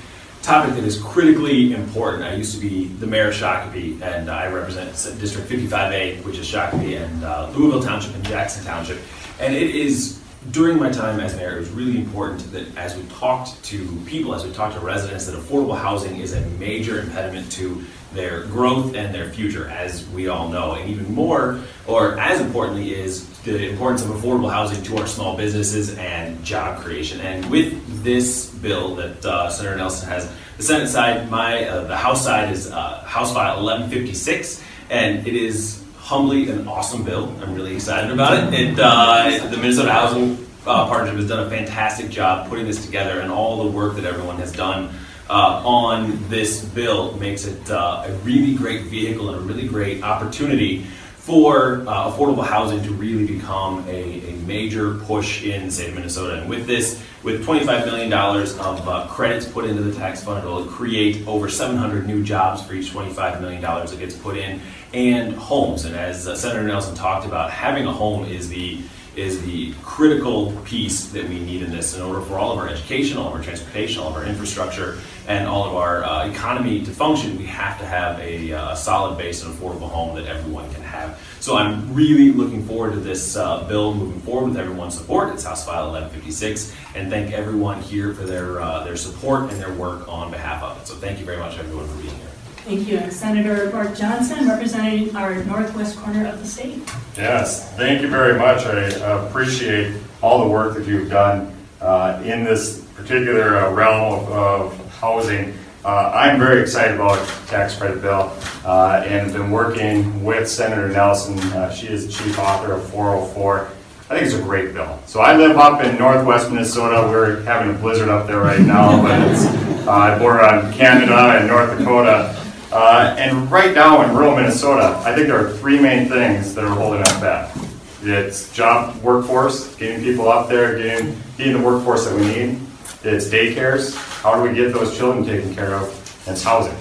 topic 0.42 0.74
that 0.74 0.84
is 0.84 1.00
critically 1.02 1.72
important. 1.72 2.24
I 2.24 2.34
used 2.34 2.54
to 2.54 2.60
be 2.60 2.86
the 2.86 3.06
mayor 3.06 3.28
of 3.28 3.34
Shakopee, 3.34 4.00
and 4.02 4.30
I 4.30 4.48
represent 4.48 4.90
District 5.20 5.48
55A, 5.48 6.22
which 6.24 6.38
is 6.38 6.46
Shakopee 6.50 7.02
and 7.02 7.24
uh, 7.24 7.50
Louisville 7.50 7.82
Township 7.82 8.14
and 8.14 8.24
Jackson 8.24 8.64
Township. 8.64 8.98
And 9.40 9.54
it 9.54 9.74
is 9.74 10.20
during 10.50 10.78
my 10.78 10.90
time 10.90 11.20
as 11.20 11.36
mayor, 11.36 11.56
it 11.56 11.60
was 11.60 11.70
really 11.70 11.98
important 11.98 12.52
that 12.52 12.76
as 12.76 12.96
we 12.96 13.02
talked 13.04 13.62
to 13.64 13.86
people, 14.06 14.34
as 14.34 14.44
we 14.44 14.52
talked 14.52 14.74
to 14.74 14.80
residents, 14.80 15.26
that 15.26 15.34
affordable 15.34 15.76
housing 15.76 16.18
is 16.18 16.32
a 16.32 16.40
major 16.58 17.00
impediment 17.00 17.50
to 17.52 17.82
their 18.12 18.44
growth 18.44 18.94
and 18.94 19.14
their 19.14 19.28
future, 19.30 19.68
as 19.68 20.08
we 20.08 20.28
all 20.28 20.48
know. 20.48 20.74
And 20.74 20.88
even 20.88 21.12
more, 21.12 21.60
or 21.86 22.18
as 22.18 22.40
importantly, 22.40 22.94
is 22.94 23.28
the 23.40 23.68
importance 23.68 24.02
of 24.02 24.10
affordable 24.10 24.50
housing 24.50 24.82
to 24.84 24.98
our 24.98 25.06
small 25.06 25.36
businesses 25.36 25.96
and 25.98 26.42
job 26.44 26.82
creation. 26.82 27.20
And 27.20 27.48
with 27.50 28.02
this 28.02 28.46
bill 28.50 28.94
that 28.96 29.24
uh, 29.24 29.50
Senator 29.50 29.76
Nelson 29.76 30.08
has, 30.08 30.32
the 30.56 30.62
Senate 30.62 30.88
side, 30.88 31.30
my 31.30 31.68
uh, 31.68 31.84
the 31.84 31.96
House 31.96 32.24
side 32.24 32.50
is 32.50 32.70
uh, 32.70 33.00
House 33.04 33.32
File 33.32 33.62
1156, 33.62 34.62
and 34.88 35.26
it 35.26 35.34
is 35.34 35.84
humbly 36.06 36.48
an 36.48 36.68
awesome 36.68 37.02
bill. 37.02 37.34
I'm 37.42 37.52
really 37.52 37.74
excited 37.74 38.12
about 38.12 38.54
it. 38.54 38.54
It 38.54 38.78
uh, 38.78 39.48
the 39.50 39.56
Minnesota 39.56 39.90
Housing 39.90 40.38
uh, 40.64 40.86
Partnership 40.86 41.16
has 41.16 41.28
done 41.28 41.44
a 41.44 41.50
fantastic 41.50 42.10
job 42.10 42.48
putting 42.48 42.64
this 42.64 42.84
together, 42.86 43.20
and 43.20 43.32
all 43.32 43.64
the 43.64 43.70
work 43.70 43.96
that 43.96 44.04
everyone 44.04 44.36
has 44.36 44.52
done 44.52 44.88
uh, 45.28 45.62
on 45.64 46.16
this 46.28 46.64
bill 46.64 47.16
makes 47.16 47.44
it 47.44 47.70
uh, 47.72 48.04
a 48.06 48.12
really 48.18 48.54
great 48.54 48.82
vehicle 48.82 49.30
and 49.30 49.38
a 49.38 49.40
really 49.40 49.66
great 49.66 50.04
opportunity 50.04 50.84
for 51.16 51.82
uh, 51.88 52.08
affordable 52.08 52.46
housing 52.46 52.80
to 52.84 52.92
really 52.92 53.26
become 53.26 53.84
a, 53.88 54.30
a 54.30 54.36
major 54.46 54.94
push 54.98 55.42
in 55.42 55.66
the 55.66 55.72
state 55.72 55.88
of 55.88 55.96
Minnesota. 55.96 56.40
And 56.40 56.48
with 56.48 56.68
this, 56.68 57.02
with 57.26 57.44
$25 57.44 57.86
million 57.86 58.12
of 58.12 58.88
uh, 58.88 59.04
credits 59.08 59.48
put 59.48 59.64
into 59.64 59.82
the 59.82 59.92
tax 59.92 60.22
fund, 60.22 60.46
it 60.46 60.48
will 60.48 60.64
create 60.64 61.26
over 61.26 61.48
700 61.48 62.06
new 62.06 62.22
jobs 62.22 62.62
for 62.62 62.72
each 62.72 62.92
$25 62.92 63.40
million 63.40 63.60
that 63.60 63.98
gets 63.98 64.16
put 64.16 64.36
in, 64.36 64.60
and 64.94 65.34
homes. 65.34 65.86
And 65.86 65.96
as 65.96 66.28
uh, 66.28 66.36
Senator 66.36 66.62
Nelson 66.62 66.94
talked 66.94 67.26
about, 67.26 67.50
having 67.50 67.84
a 67.84 67.92
home 67.92 68.26
is 68.26 68.48
the 68.48 68.80
is 69.16 69.42
the 69.46 69.72
critical 69.82 70.52
piece 70.66 71.06
that 71.06 71.26
we 71.26 71.40
need 71.40 71.62
in 71.62 71.70
this 71.70 71.96
in 71.96 72.02
order 72.02 72.20
for 72.20 72.38
all 72.38 72.52
of 72.52 72.58
our 72.58 72.68
education, 72.68 73.16
all 73.16 73.28
of 73.28 73.32
our 73.32 73.42
transportation, 73.42 74.02
all 74.02 74.10
of 74.10 74.14
our 74.14 74.26
infrastructure, 74.26 74.98
and 75.26 75.48
all 75.48 75.64
of 75.64 75.74
our 75.74 76.04
uh, 76.04 76.28
economy 76.28 76.84
to 76.84 76.90
function. 76.90 77.38
We 77.38 77.46
have 77.46 77.78
to 77.78 77.86
have 77.86 78.20
a, 78.20 78.52
uh, 78.52 78.74
solid 78.74 79.16
base 79.16 79.42
and 79.42 79.54
affordable 79.54 79.88
home 79.88 80.16
that 80.16 80.26
everyone 80.26 80.70
can 80.74 80.82
have. 80.82 81.18
So 81.46 81.56
I'm 81.56 81.94
really 81.94 82.32
looking 82.32 82.66
forward 82.66 82.94
to 82.94 82.98
this 82.98 83.36
uh, 83.36 83.62
bill 83.68 83.94
moving 83.94 84.20
forward 84.22 84.48
with 84.48 84.56
everyone's 84.56 84.98
support. 84.98 85.32
It's 85.32 85.44
House 85.44 85.64
File 85.64 85.92
1156, 85.92 86.74
and 86.96 87.08
thank 87.08 87.32
everyone 87.32 87.80
here 87.80 88.12
for 88.14 88.24
their 88.24 88.60
uh, 88.60 88.82
their 88.82 88.96
support 88.96 89.52
and 89.52 89.60
their 89.60 89.72
work 89.74 90.08
on 90.08 90.32
behalf 90.32 90.60
of 90.64 90.76
it. 90.82 90.88
So 90.88 90.96
thank 90.96 91.20
you 91.20 91.24
very 91.24 91.38
much, 91.38 91.56
everyone, 91.56 91.86
for 91.86 92.02
being 92.02 92.16
here. 92.16 92.26
Thank 92.64 92.88
you. 92.88 92.96
And 92.96 93.12
Senator 93.12 93.70
Mark 93.70 93.96
Johnson, 93.96 94.48
representing 94.48 95.14
our 95.14 95.44
northwest 95.44 95.96
corner 96.00 96.26
of 96.26 96.40
the 96.40 96.46
state. 96.46 96.82
Yes, 97.16 97.72
thank 97.76 98.02
you 98.02 98.08
very 98.08 98.36
much. 98.36 98.66
I 98.66 99.26
appreciate 99.28 99.96
all 100.22 100.42
the 100.42 100.50
work 100.50 100.74
that 100.74 100.84
you've 100.88 101.10
done 101.10 101.56
uh, 101.80 102.20
in 102.24 102.42
this 102.42 102.84
particular 102.96 103.58
uh, 103.58 103.72
realm 103.72 104.02
of, 104.02 104.32
of 104.32 104.96
housing. 104.96 105.54
Uh, 105.86 106.10
I'm 106.12 106.40
very 106.40 106.60
excited 106.60 106.96
about 106.96 107.24
tax 107.46 107.76
credit 107.76 108.02
bill 108.02 108.36
uh, 108.64 109.04
and 109.06 109.30
have 109.30 109.32
been 109.32 109.52
working 109.52 110.24
with 110.24 110.48
Senator 110.48 110.88
Nelson. 110.88 111.38
Uh, 111.52 111.72
she 111.72 111.86
is 111.86 112.08
the 112.08 112.12
chief 112.12 112.40
author 112.40 112.72
of 112.72 112.90
404. 112.90 113.68
I 113.68 113.68
think 114.08 114.22
it's 114.22 114.34
a 114.34 114.42
great 114.42 114.74
bill. 114.74 114.98
So 115.06 115.20
I 115.20 115.36
live 115.36 115.56
up 115.58 115.84
in 115.84 115.96
northwest 115.96 116.50
Minnesota. 116.50 117.08
We're 117.08 117.40
having 117.44 117.72
a 117.72 117.78
blizzard 117.78 118.08
up 118.08 118.26
there 118.26 118.40
right 118.40 118.58
now, 118.58 119.00
but 119.00 119.30
it's 119.30 119.44
uh, 119.86 120.18
border 120.18 120.42
on 120.42 120.72
Canada 120.72 121.14
and 121.38 121.46
North 121.46 121.78
Dakota. 121.78 122.34
Uh, 122.72 123.14
and 123.16 123.48
right 123.48 123.72
now 123.72 124.02
in 124.02 124.12
rural 124.12 124.34
Minnesota, 124.34 125.00
I 125.06 125.14
think 125.14 125.28
there 125.28 125.38
are 125.38 125.56
three 125.56 125.78
main 125.78 126.08
things 126.08 126.52
that 126.56 126.64
are 126.64 126.74
holding 126.74 127.02
us 127.02 127.20
back. 127.20 127.56
It's 128.02 128.52
job 128.52 129.00
workforce, 129.04 129.76
getting 129.76 130.02
people 130.02 130.28
up 130.28 130.48
there, 130.48 130.76
getting, 130.76 131.16
getting 131.38 131.52
the 131.52 131.62
workforce 131.62 132.06
that 132.06 132.18
we 132.18 132.26
need. 132.26 132.65
It's 133.06 133.28
daycares, 133.28 133.94
how 134.22 134.34
do 134.34 134.48
we 134.48 134.54
get 134.54 134.72
those 134.72 134.96
children 134.96 135.24
taken 135.24 135.54
care 135.54 135.74
of? 135.74 135.88
It's 136.26 136.42
housing. 136.42 136.76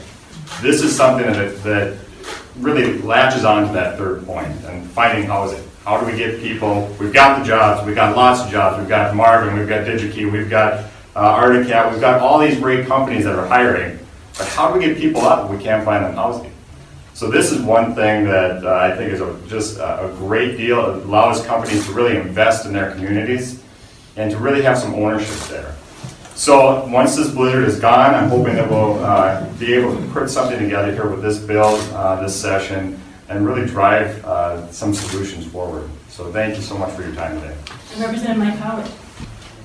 This 0.62 0.82
is 0.82 0.96
something 0.96 1.26
that, 1.32 1.62
that 1.64 1.98
really 2.58 3.00
latches 3.02 3.46
on 3.46 3.68
to 3.68 3.74
that 3.74 3.98
third 3.98 4.26
point 4.26 4.48
and 4.66 4.90
finding 4.90 5.26
housing. 5.26 5.64
How 5.84 6.00
do 6.00 6.06
we 6.06 6.18
get 6.18 6.40
people, 6.40 6.94
we've 7.00 7.14
got 7.14 7.40
the 7.40 7.46
jobs, 7.46 7.86
we've 7.86 7.96
got 7.96 8.16
lots 8.16 8.42
of 8.42 8.50
jobs, 8.50 8.80
we've 8.80 8.90
got 8.90 9.16
Marvin, 9.16 9.58
we've 9.58 9.70
got 9.70 9.86
DigiKey, 9.86 10.32
we've 10.32 10.50
got 10.50 10.86
uh, 11.16 11.20
Arctic 11.20 11.68
Cat, 11.68 11.92
we've 11.92 12.02
got 12.02 12.22
all 12.22 12.40
these 12.40 12.60
great 12.60 12.88
companies 12.88 13.26
that 13.26 13.36
are 13.36 13.46
hiring 13.48 14.00
but 14.38 14.48
how 14.50 14.72
do 14.72 14.78
we 14.78 14.86
get 14.86 14.98
people 14.98 15.22
up 15.22 15.46
if 15.46 15.58
we 15.58 15.64
can't 15.64 15.86
find 15.86 16.04
them 16.04 16.16
housing? 16.16 16.52
So 17.14 17.30
this 17.30 17.52
is 17.52 17.62
one 17.62 17.96
thing 17.96 18.26
that 18.26 18.66
uh, 18.66 18.76
I 18.76 18.96
think 18.96 19.14
is 19.14 19.22
a, 19.22 19.40
just 19.48 19.78
a, 19.78 20.06
a, 20.06 20.14
great 20.16 20.58
deal. 20.58 20.98
It 20.98 21.06
allows 21.06 21.46
companies 21.46 21.86
to 21.86 21.94
really 21.94 22.18
invest 22.18 22.66
in 22.66 22.74
their 22.74 22.92
communities 22.92 23.64
and 24.18 24.30
to 24.32 24.38
really 24.38 24.62
have 24.64 24.78
some 24.78 24.94
ownership 24.94 25.38
there. 25.48 25.74
So 26.36 26.86
once 26.88 27.16
this 27.16 27.30
blizzard 27.30 27.64
is 27.64 27.80
gone, 27.80 28.14
I'm 28.14 28.28
hoping 28.28 28.56
that 28.56 28.70
we'll 28.70 29.02
uh, 29.02 29.50
be 29.54 29.74
able 29.74 29.96
to 29.96 30.08
put 30.10 30.30
something 30.30 30.60
together 30.60 30.92
here 30.92 31.10
with 31.10 31.22
this 31.22 31.40
bill, 31.40 31.78
uh, 31.96 32.22
this 32.22 32.40
session, 32.40 33.00
and 33.30 33.48
really 33.48 33.66
drive 33.66 34.24
uh, 34.26 34.70
some 34.70 34.94
solutions 34.94 35.48
forward. 35.48 35.90
So 36.10 36.30
thank 36.34 36.58
you 36.58 36.62
so 36.62 36.78
much 36.78 36.92
for 36.92 37.04
your 37.04 37.16
time 37.16 37.40
today. 37.40 37.56
And 37.94 38.02
Representative 38.02 38.38
Mike 38.38 38.56
Howard. 38.56 38.92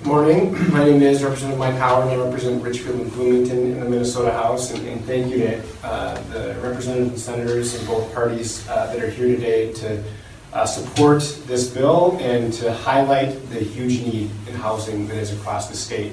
Morning, 0.05 0.53
my 0.73 0.85
name 0.85 1.03
is 1.03 1.25
Representative 1.25 1.59
Mike 1.59 1.75
Howard, 1.75 2.07
and 2.07 2.21
I 2.21 2.25
represent 2.25 2.63
Richfield 2.63 3.01
and 3.01 3.13
Bloomington 3.15 3.73
in 3.73 3.81
the 3.81 3.91
Minnesota 3.91 4.31
House, 4.31 4.73
and, 4.73 4.87
and 4.87 5.05
thank 5.07 5.29
you 5.33 5.39
to 5.39 5.63
uh, 5.83 6.23
the 6.31 6.55
representatives 6.63 7.11
and 7.11 7.19
senators 7.19 7.75
in 7.75 7.85
both 7.85 8.15
parties 8.15 8.67
uh, 8.69 8.87
that 8.87 9.03
are 9.03 9.11
here 9.11 9.27
today 9.27 9.73
to 9.73 10.05
uh, 10.53 10.65
support 10.65 11.21
this 11.47 11.69
bill 11.69 12.17
and 12.21 12.53
to 12.53 12.73
highlight 12.73 13.51
the 13.51 13.59
huge 13.59 14.03
need 14.03 14.31
in 14.47 14.55
housing 14.55 15.09
that 15.09 15.17
is 15.17 15.33
across 15.33 15.69
the 15.69 15.77
state. 15.77 16.13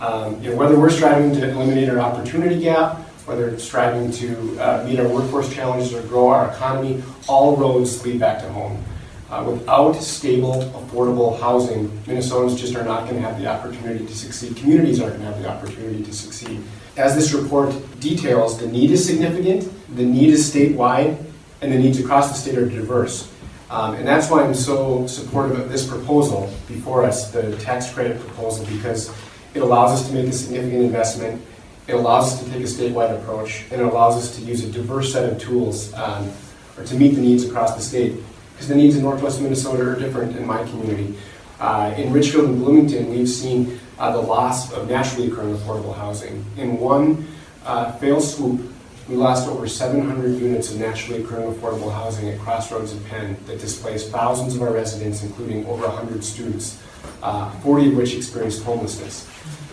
Um, 0.00 0.40
you 0.42 0.50
know, 0.50 0.56
whether 0.56 0.78
we're 0.78 0.90
striving 0.90 1.32
to 1.34 1.50
eliminate 1.50 1.88
our 1.88 1.98
opportunity 1.98 2.60
gap, 2.60 2.98
whether 3.26 3.48
it's 3.48 3.64
striving 3.64 4.10
to 4.12 4.58
uh, 4.58 4.84
meet 4.86 5.00
our 5.00 5.08
workforce 5.08 5.52
challenges 5.52 5.92
or 5.92 6.02
grow 6.02 6.28
our 6.28 6.50
economy, 6.52 7.02
all 7.26 7.56
roads 7.56 8.04
lead 8.04 8.20
back 8.20 8.40
to 8.40 8.48
home. 8.50 8.82
Uh, 9.28 9.44
without 9.44 9.92
stable, 9.94 10.62
affordable 10.74 11.38
housing, 11.38 11.88
Minnesotans 12.06 12.56
just 12.56 12.74
are 12.74 12.84
not 12.84 13.02
going 13.02 13.16
to 13.16 13.20
have 13.20 13.38
the 13.38 13.46
opportunity 13.46 14.06
to 14.06 14.16
succeed. 14.16 14.56
Communities 14.56 15.00
aren't 15.00 15.18
going 15.18 15.26
to 15.26 15.32
have 15.34 15.42
the 15.42 15.48
opportunity 15.50 16.02
to 16.02 16.12
succeed. 16.12 16.62
As 16.96 17.14
this 17.14 17.34
report 17.34 17.74
details, 18.00 18.58
the 18.58 18.66
need 18.66 18.90
is 18.90 19.04
significant, 19.06 19.70
the 19.94 20.04
need 20.04 20.30
is 20.30 20.50
statewide, 20.50 21.22
and 21.60 21.70
the 21.70 21.78
needs 21.78 22.00
across 22.00 22.30
the 22.30 22.34
state 22.34 22.56
are 22.56 22.66
diverse. 22.66 23.30
Um, 23.68 23.94
and 23.96 24.06
that's 24.06 24.30
why 24.30 24.42
I'm 24.42 24.54
so 24.54 25.06
supportive 25.06 25.58
of 25.58 25.70
this 25.70 25.86
proposal 25.86 26.50
before 26.66 27.04
us, 27.04 27.30
the 27.30 27.54
tax 27.58 27.92
credit 27.92 28.18
proposal, 28.18 28.64
because 28.64 29.12
it 29.58 29.62
allows 29.62 30.00
us 30.00 30.08
to 30.08 30.14
make 30.14 30.26
a 30.26 30.32
significant 30.32 30.84
investment, 30.84 31.42
it 31.88 31.94
allows 31.94 32.32
us 32.32 32.44
to 32.44 32.50
take 32.50 32.60
a 32.60 32.64
statewide 32.64 33.20
approach, 33.20 33.64
and 33.72 33.80
it 33.80 33.84
allows 33.84 34.16
us 34.16 34.36
to 34.36 34.42
use 34.42 34.62
a 34.62 34.70
diverse 34.70 35.12
set 35.12 35.30
of 35.30 35.40
tools 35.40 35.92
um, 35.94 36.30
or 36.76 36.84
to 36.84 36.94
meet 36.94 37.16
the 37.16 37.20
needs 37.20 37.44
across 37.44 37.74
the 37.74 37.82
state 37.82 38.14
because 38.52 38.68
the 38.68 38.74
needs 38.74 38.96
in 38.96 39.02
northwest 39.02 39.40
Minnesota 39.40 39.82
are 39.82 39.96
different 39.96 40.36
in 40.36 40.46
my 40.46 40.62
community. 40.64 41.18
Uh, 41.58 41.92
in 41.96 42.12
Richfield 42.12 42.44
and 42.44 42.58
Bloomington, 42.58 43.10
we've 43.10 43.28
seen 43.28 43.80
uh, 43.98 44.12
the 44.12 44.20
loss 44.20 44.72
of 44.72 44.88
naturally 44.88 45.28
occurring 45.28 45.56
affordable 45.56 45.94
housing. 45.94 46.44
In 46.56 46.78
one 46.78 47.26
uh, 47.64 47.98
swoop, 48.20 48.60
we 49.08 49.16
lost 49.16 49.48
over 49.48 49.66
700 49.66 50.38
units 50.38 50.70
of 50.70 50.78
naturally 50.78 51.22
occurring 51.22 51.52
affordable 51.52 51.92
housing 51.92 52.28
at 52.28 52.38
Crossroads 52.38 52.92
and 52.92 53.04
Penn 53.06 53.36
that 53.46 53.58
displaced 53.58 54.10
thousands 54.10 54.54
of 54.54 54.62
our 54.62 54.72
residents, 54.72 55.22
including 55.22 55.66
over 55.66 55.86
100 55.86 56.22
students, 56.22 56.82
uh, 57.22 57.50
40 57.60 57.88
of 57.88 57.96
which 57.96 58.14
experienced 58.14 58.62
homelessness. 58.64 59.28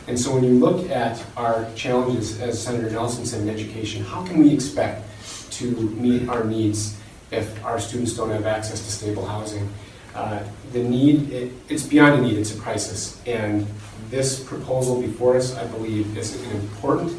And 0.08 0.18
so 0.18 0.34
when 0.34 0.44
you 0.44 0.52
look 0.52 0.90
at 0.90 1.22
our 1.36 1.68
challenges, 1.76 2.40
as 2.42 2.62
Senator 2.62 2.90
Nelson 2.90 3.26
said, 3.26 3.42
in 3.42 3.50
education, 3.50 4.04
how 4.04 4.26
can 4.26 4.38
we 4.38 4.54
expect 4.54 5.04
to 5.52 5.72
meet 5.72 6.28
our 6.30 6.44
needs 6.44 6.98
if 7.32 7.64
our 7.66 7.80
students 7.80 8.16
don't 8.16 8.30
have 8.30 8.46
access 8.46 8.84
to 8.86 8.92
stable 8.92 9.26
housing. 9.26 9.68
Uh, 10.14 10.44
the 10.72 10.84
need, 10.84 11.30
it, 11.32 11.52
it's 11.70 11.84
beyond 11.84 12.20
a 12.20 12.22
need, 12.22 12.38
it's 12.38 12.56
a 12.56 12.60
crisis. 12.60 13.22
And 13.26 13.68
this 14.10 14.44
proposal 14.44 15.02
before 15.02 15.36
us, 15.36 15.56
I 15.56 15.66
believe, 15.68 16.18
is 16.18 16.42
an 16.42 16.52
important 16.52 17.12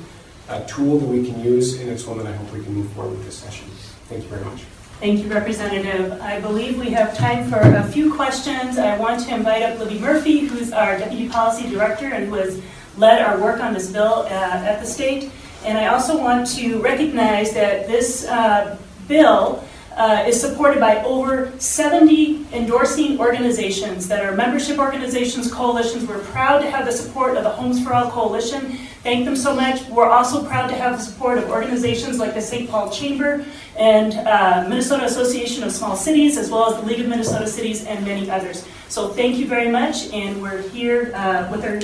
uh, 0.49 0.61
tool 0.67 0.99
that 0.99 1.07
we 1.07 1.25
can 1.25 1.43
use, 1.43 1.81
and 1.81 1.89
it's 1.89 2.07
one 2.07 2.19
that 2.19 2.27
I 2.27 2.35
hope 2.35 2.53
we 2.53 2.63
can 2.63 2.75
move 2.75 2.91
forward 2.93 3.11
with 3.11 3.25
this 3.25 3.37
session. 3.39 3.69
Thank 4.09 4.23
you 4.23 4.29
very 4.29 4.45
much. 4.45 4.63
Thank 5.01 5.23
you, 5.23 5.29
Representative. 5.29 6.13
I 6.23 6.41
believe 6.41 6.79
we 6.79 6.89
have 6.91 7.15
time 7.17 7.51
for 7.51 7.59
a 7.59 7.83
few 7.85 8.15
questions. 8.15 8.79
I 8.79 8.97
want 8.97 9.23
to 9.25 9.35
invite 9.35 9.63
up 9.63 9.79
Libby 9.79 9.99
Murphy, 9.99 10.47
who's 10.47 10.73
our 10.73 10.99
Deputy 10.99 11.29
Policy 11.29 11.69
Director 11.69 12.07
and 12.07 12.29
who 12.29 12.35
has 12.37 12.63
led 12.97 13.21
our 13.21 13.39
work 13.39 13.61
on 13.61 13.75
this 13.75 13.93
bill 13.93 14.25
uh, 14.25 14.31
at 14.31 14.81
the 14.81 14.87
state. 14.87 15.31
And 15.65 15.77
I 15.77 15.89
also 15.89 16.17
want 16.17 16.47
to 16.55 16.81
recognize 16.81 17.53
that 17.53 17.87
this 17.89 18.27
uh, 18.27 18.79
bill 19.07 19.66
uh, 19.97 20.25
is 20.27 20.39
supported 20.39 20.79
by 20.79 21.03
over 21.05 21.51
70 21.59 22.47
endorsing 22.53 23.19
organizations 23.19 24.07
that 24.09 24.25
are 24.25 24.37
membership 24.37 24.79
organizations, 24.79 25.51
coalitions. 25.51 26.07
We're 26.07 26.19
proud 26.19 26.61
to 26.61 26.71
have 26.71 26.85
the 26.85 26.93
support 26.93 27.37
of 27.37 27.45
the 27.45 27.51
Homes 27.51 27.83
for 27.83 27.95
All 27.95 28.11
Coalition. 28.11 28.73
Thank 29.03 29.25
them 29.25 29.37
so 29.37 29.55
much. 29.55 29.89
We're 29.89 30.09
also 30.09 30.45
proud 30.45 30.69
to 30.69 30.75
have 30.75 30.99
the 30.99 31.03
support 31.05 31.39
of 31.39 31.49
organizations 31.49 32.19
like 32.19 32.35
the 32.35 32.43
St. 32.43 32.69
Paul 32.69 32.91
Chamber 32.91 33.45
and 33.79 34.13
uh, 34.15 34.67
Minnesota 34.69 35.05
Association 35.05 35.65
of 35.65 35.73
Small 35.73 35.97
Cities, 35.97 36.37
as 36.37 36.51
well 36.51 36.75
as 36.75 36.81
the 36.81 36.87
League 36.87 37.01
of 37.01 37.09
Minnesota 37.09 37.47
Cities 37.47 37.87
and 37.87 38.05
many 38.05 38.31
others. 38.31 38.67
So 38.89 39.09
thank 39.09 39.37
you 39.37 39.47
very 39.47 39.71
much, 39.71 40.13
and 40.13 40.43
we're 40.43 40.63
here 40.69 41.13
uh, 41.15 41.49
with 41.51 41.65
our 41.65 41.81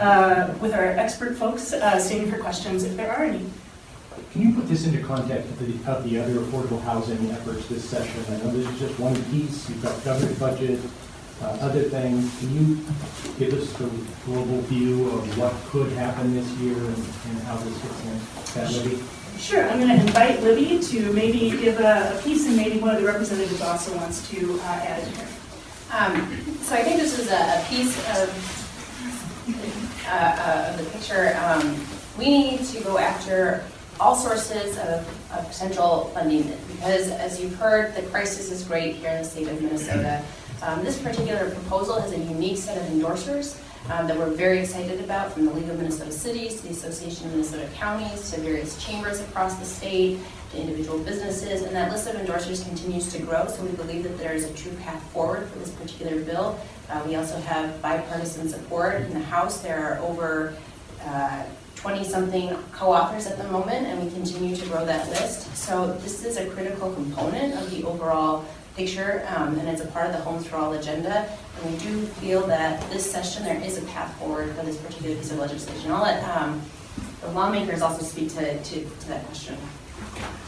uh, 0.00 0.52
with 0.60 0.72
our 0.72 0.86
expert 0.86 1.36
folks 1.36 1.72
uh, 1.72 1.98
standing 1.98 2.30
for 2.30 2.38
questions 2.38 2.82
if 2.82 2.96
there 2.96 3.12
are 3.12 3.24
any. 3.24 3.44
Can 4.32 4.42
you 4.42 4.54
put 4.54 4.68
this 4.68 4.86
into 4.86 5.02
context 5.02 5.50
of 5.50 5.58
the, 5.58 5.90
of 5.90 6.08
the 6.08 6.18
other 6.18 6.34
affordable 6.34 6.80
housing 6.82 7.30
efforts 7.30 7.68
this 7.68 7.88
session? 7.88 8.24
I 8.28 8.38
know 8.38 8.50
this 8.50 8.68
is 8.68 8.78
just 8.78 8.98
one 8.98 9.14
piece. 9.30 9.68
You've 9.68 9.82
got 9.82 10.02
government 10.04 10.38
budget, 10.38 10.80
uh, 11.42 11.46
other 11.60 11.82
things. 11.82 12.38
Can 12.38 12.50
you 12.54 12.76
give 13.38 13.52
us 13.54 13.72
the 13.74 13.90
global 14.24 14.60
view 14.62 15.10
of 15.10 15.38
what 15.38 15.52
could 15.70 15.92
happen 15.92 16.34
this 16.34 16.48
year 16.58 16.76
and, 16.76 16.96
and 16.96 17.38
how 17.42 17.56
this 17.56 17.78
fits 17.80 18.00
in? 18.04 18.18
That 18.62 19.02
Sure, 19.38 19.68
I'm 19.68 19.80
going 19.80 19.98
to 19.98 20.06
invite 20.06 20.40
Libby 20.42 20.78
to 20.78 21.12
maybe 21.12 21.50
give 21.50 21.80
a 21.80 22.16
a 22.16 22.22
piece, 22.22 22.46
and 22.46 22.56
maybe 22.56 22.78
one 22.78 22.94
of 22.94 23.00
the 23.00 23.06
representatives 23.06 23.60
also 23.60 23.96
wants 23.96 24.28
to 24.30 24.60
uh, 24.60 24.64
add 24.64 25.02
in 25.06 25.14
here. 25.14 25.28
Um, 25.90 26.14
So 26.62 26.76
I 26.76 26.82
think 26.84 27.00
this 27.00 27.18
is 27.18 27.30
a 27.30 27.42
a 27.58 27.64
piece 27.68 27.96
of, 28.16 28.28
uh, 30.06 30.12
uh, 30.12 30.70
of 30.70 30.78
the 30.78 30.84
picture. 30.90 31.36
Um, 31.42 31.76
We 32.18 32.26
need 32.28 32.64
to 32.66 32.80
go 32.84 32.98
after 32.98 33.64
all 34.02 34.16
sources 34.16 34.76
of 34.78 34.98
of 35.36 35.42
potential 35.52 36.10
funding, 36.14 36.42
because 36.72 37.04
as 37.26 37.40
you've 37.40 37.54
heard, 37.54 37.94
the 37.94 38.02
crisis 38.12 38.50
is 38.50 38.60
great 38.64 38.96
here 38.96 39.12
in 39.16 39.22
the 39.22 39.28
state 39.34 39.48
of 39.48 39.56
Minnesota. 39.62 40.14
Um, 40.60 40.84
This 40.84 40.98
particular 41.08 41.44
proposal 41.58 41.94
has 42.04 42.12
a 42.12 42.18
unique 42.36 42.58
set 42.66 42.76
of 42.80 42.84
endorsers 42.94 43.46
um, 43.90 44.02
that 44.08 44.16
we're 44.20 44.34
very 44.44 44.58
excited 44.64 44.98
about, 45.06 45.32
from 45.32 45.42
the 45.46 45.52
League 45.52 45.70
of 45.72 45.76
Minnesota 45.78 46.12
Cities, 46.12 46.52
to 46.56 46.62
the 46.68 46.74
Association 46.78 47.22
of 47.26 47.30
Minnesota 47.34 47.66
Counties, 47.84 48.20
to 48.30 48.40
various 48.40 48.72
chambers 48.84 49.18
across 49.26 49.54
the 49.62 49.64
state, 49.78 50.18
to 50.50 50.60
individual 50.64 50.98
businesses, 51.10 51.62
and 51.62 51.72
that 51.78 51.90
list 51.92 52.04
of 52.10 52.14
endorsers 52.22 52.60
continues 52.70 53.06
to 53.14 53.18
grow, 53.28 53.42
so 53.46 53.58
we 53.64 53.74
believe 53.82 54.02
that 54.02 54.16
there 54.22 54.34
is 54.38 54.44
a 54.44 54.54
true 54.60 54.74
path 54.84 55.02
forward 55.12 55.48
for 55.48 55.58
this 55.62 55.70
particular 55.80 56.16
bill. 56.30 56.48
Uh, 56.90 57.02
We 57.06 57.12
also 57.20 57.38
have 57.52 57.66
bipartisan 57.82 58.48
support 58.56 58.94
in 59.06 59.12
the 59.18 59.24
House. 59.36 59.54
There 59.66 59.80
are 59.86 59.96
over 60.08 60.54
uh, 61.10 61.42
20-something 61.82 62.56
co-authors 62.72 63.26
at 63.26 63.36
the 63.38 63.44
moment, 63.48 63.86
and 63.86 64.04
we 64.04 64.10
continue 64.12 64.54
to 64.54 64.66
grow 64.66 64.84
that 64.86 65.08
list. 65.08 65.54
So 65.56 65.94
this 65.94 66.24
is 66.24 66.36
a 66.36 66.48
critical 66.50 66.92
component 66.94 67.54
of 67.54 67.70
the 67.70 67.82
overall 67.84 68.44
picture, 68.76 69.26
um, 69.34 69.58
and 69.58 69.68
it's 69.68 69.82
a 69.82 69.86
part 69.88 70.06
of 70.06 70.12
the 70.12 70.20
Homes 70.20 70.46
for 70.46 70.56
All 70.56 70.72
agenda. 70.74 71.28
And 71.60 71.72
we 71.72 71.78
do 71.78 72.06
feel 72.06 72.46
that 72.46 72.88
this 72.90 73.10
session, 73.10 73.42
there 73.42 73.60
is 73.60 73.78
a 73.78 73.82
path 73.86 74.16
forward 74.18 74.54
for 74.54 74.64
this 74.64 74.76
particular 74.76 75.16
piece 75.16 75.32
of 75.32 75.38
legislation. 75.38 75.90
I'll 75.90 76.02
let 76.02 76.22
um, 76.36 76.62
the 77.20 77.28
lawmakers 77.32 77.82
also 77.82 78.04
speak 78.04 78.28
to, 78.34 78.62
to 78.62 78.84
to 78.84 79.08
that 79.08 79.24
question. 79.26 79.56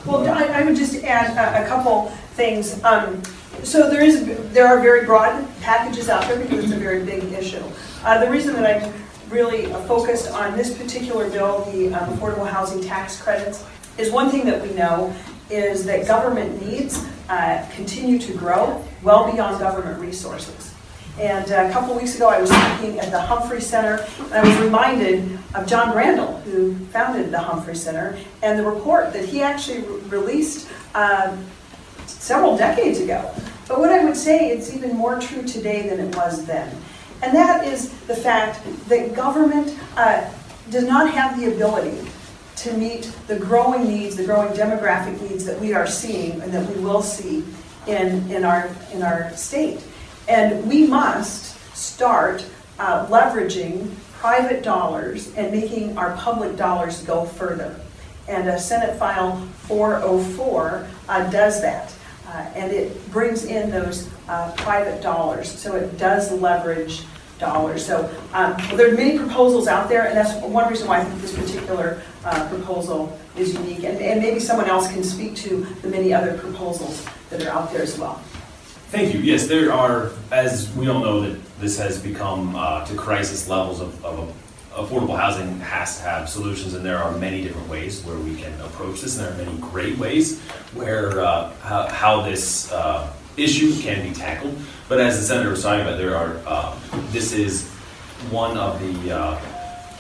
Well, 0.07 0.27
I, 0.29 0.45
I 0.45 0.65
would 0.65 0.77
just 0.77 1.03
add 1.05 1.37
a, 1.37 1.65
a 1.65 1.69
couple 1.69 2.11
things. 2.35 2.83
Um, 2.85 3.23
so 3.63 3.91
there 3.91 4.03
is, 4.03 4.25
there 4.53 4.67
are 4.67 4.81
very 4.81 5.05
broad 5.05 5.47
packages 5.61 6.09
out 6.09 6.27
there 6.29 6.39
because 6.39 6.65
it's 6.65 6.73
a 6.73 6.77
very 6.77 7.05
big 7.05 7.25
issue. 7.33 7.63
Uh, 8.05 8.23
the 8.25 8.31
reason 8.31 8.55
that 8.55 8.83
I'm 8.83 8.93
really 9.29 9.73
uh, 9.73 9.79
focused 9.81 10.31
on 10.31 10.57
this 10.57 10.77
particular 10.77 11.29
bill, 11.31 11.65
the 11.73 11.93
um, 11.95 12.17
affordable 12.17 12.49
housing 12.49 12.83
tax 12.83 13.21
credits, 13.21 13.65
is 13.99 14.11
one 14.11 14.31
thing 14.31 14.45
that 14.47 14.63
we 14.63 14.73
know 14.75 15.15
is 15.51 15.85
that 15.85 16.07
government 16.07 16.67
needs 16.67 17.07
uh, 17.29 17.67
continue 17.75 18.19
to 18.19 18.33
grow 18.35 18.83
well 19.03 19.31
beyond 19.31 19.59
government 19.59 20.01
resources. 20.01 20.75
And 21.19 21.51
uh, 21.53 21.69
a 21.69 21.73
couple 21.73 21.95
weeks 21.95 22.17
ago, 22.17 22.29
I 22.29 22.41
was 22.41 22.51
speaking 22.51 22.99
at 22.99 23.13
the 23.13 23.21
Humphrey 23.21 23.61
Center, 23.61 24.05
and 24.19 24.35
I 24.35 24.49
was 24.49 24.59
reminded 24.59 25.39
of 25.55 25.67
John 25.67 25.95
Brandl, 25.95 26.43
who 26.43 26.75
founded 26.87 27.31
the 27.31 27.39
Humphrey 27.39 27.77
Center, 27.77 28.19
and 28.43 28.59
the 28.59 28.65
report 28.65 29.13
that 29.13 29.25
he 29.25 29.41
actually 29.41 29.83
re- 29.83 30.01
released 30.19 30.69
um, 30.95 31.47
several 32.07 32.57
decades 32.57 32.99
ago. 33.01 33.33
But 33.69 33.79
what 33.79 33.91
I 33.91 34.05
would 34.05 34.17
say, 34.17 34.51
it's 34.51 34.75
even 34.75 34.97
more 34.97 35.21
true 35.21 35.43
today 35.43 35.89
than 35.89 36.01
it 36.01 36.17
was 36.17 36.45
then. 36.47 36.77
And 37.23 37.35
that 37.35 37.67
is 37.67 37.91
the 38.07 38.17
fact 38.17 38.61
that 38.89 39.15
government 39.15 39.79
uh, 39.97 40.31
does 40.71 40.85
not 40.85 41.11
have 41.11 41.39
the 41.39 41.55
ability 41.55 42.07
to 42.57 42.73
meet 42.75 43.13
the 43.27 43.39
growing 43.39 43.89
needs, 43.89 44.17
the 44.17 44.25
growing 44.25 44.53
demographic 44.55 45.21
needs 45.29 45.45
that 45.45 45.59
we 45.61 45.75
are 45.75 45.87
seeing 45.87 46.41
and 46.43 46.53
that 46.53 46.69
we 46.75 46.83
will 46.83 47.03
see 47.03 47.45
in, 47.87 48.31
in, 48.31 48.45
our, 48.45 48.71
in 48.93 49.03
our 49.03 49.31
state. 49.37 49.81
And 50.29 50.67
we 50.69 50.87
must 50.87 51.59
start 51.77 52.45
uh, 52.79 53.07
leveraging 53.09 53.95
private 54.15 54.63
dollars 54.63 55.35
and 55.35 55.53
making 55.53 55.99
our 55.99 56.17
public 56.17 56.57
dollars 56.57 57.03
go 57.03 57.25
further. 57.25 57.79
And 58.27 58.49
uh, 58.49 58.59
Senate 58.59 58.99
File 58.99 59.37
404 59.67 60.89
uh, 61.09 61.31
does 61.31 61.61
that. 61.61 61.95
Uh, 62.35 62.39
and 62.57 62.73
it 62.73 63.13
brings 63.13 63.45
in 63.45 63.71
those 63.71 64.11
uh, 64.29 64.53
private 64.57 65.01
dollars, 65.01 65.49
so 65.49 65.77
it 65.77 65.97
does 65.97 66.33
leverage 66.33 67.05
dollars. 67.39 67.87
So 67.87 68.13
um, 68.33 68.57
there 68.75 68.93
are 68.93 68.97
many 68.97 69.17
proposals 69.17 69.69
out 69.69 69.89
there, 69.89 70.09
and 70.09 70.17
that's 70.17 70.35
one 70.43 70.69
reason 70.69 70.89
why 70.89 70.99
I 70.99 71.05
think 71.05 71.21
this 71.21 71.33
particular 71.33 72.03
uh, 72.25 72.49
proposal 72.49 73.17
is 73.37 73.55
unique. 73.55 73.85
And, 73.85 74.01
and 74.01 74.21
maybe 74.21 74.41
someone 74.41 74.69
else 74.69 74.93
can 74.93 75.05
speak 75.05 75.37
to 75.37 75.65
the 75.83 75.89
many 75.89 76.13
other 76.13 76.37
proposals 76.37 77.07
that 77.31 77.41
are 77.45 77.51
out 77.51 77.73
there 77.73 77.83
as 77.83 77.97
well. 77.97 78.15
Thank 78.89 79.15
you. 79.15 79.21
Yes, 79.21 79.47
there 79.47 79.73
are, 79.73 80.11
as 80.33 80.75
we 80.75 80.89
all 80.89 81.05
know, 81.05 81.21
that 81.21 81.41
this 81.61 81.79
has 81.79 82.03
become 82.03 82.57
uh, 82.57 82.85
to 82.87 82.97
crisis 82.97 83.49
levels 83.49 83.81
of, 83.81 84.05
of 84.05 84.35
affordable 84.77 85.17
housing 85.17 85.61
has 85.61 85.99
to 85.99 86.03
have 86.03 86.29
solutions, 86.29 86.75
and 86.75 86.85
there 86.85 86.99
are 86.99 87.17
many 87.19 87.43
different 87.43 87.69
ways 87.69 88.03
where 88.05 88.19
we 88.19 88.35
can 88.37 88.53
approach 88.61 89.01
this, 89.01 89.17
and 89.19 89.27
there 89.27 89.33
are 89.33 89.45
many 89.45 89.57
great 89.59 89.97
ways 89.99 90.41
where 90.75 91.21
uh, 91.21 91.53
how, 91.89 92.23
this 92.23 92.73
uh, 92.73 93.13
issue 93.37 93.81
can 93.81 94.07
be 94.07 94.15
tackled. 94.15 94.57
But 94.89 95.01
as 95.01 95.19
the 95.19 95.25
senator 95.25 95.51
was 95.51 95.63
talking 95.63 95.83
about, 95.83 95.99
there 95.99 96.17
are 96.17 96.41
uh, 96.47 96.79
this 97.11 97.33
is 97.33 97.69
one 98.31 98.57
of 98.57 98.81
the 98.81 99.17
uh, 99.17 99.41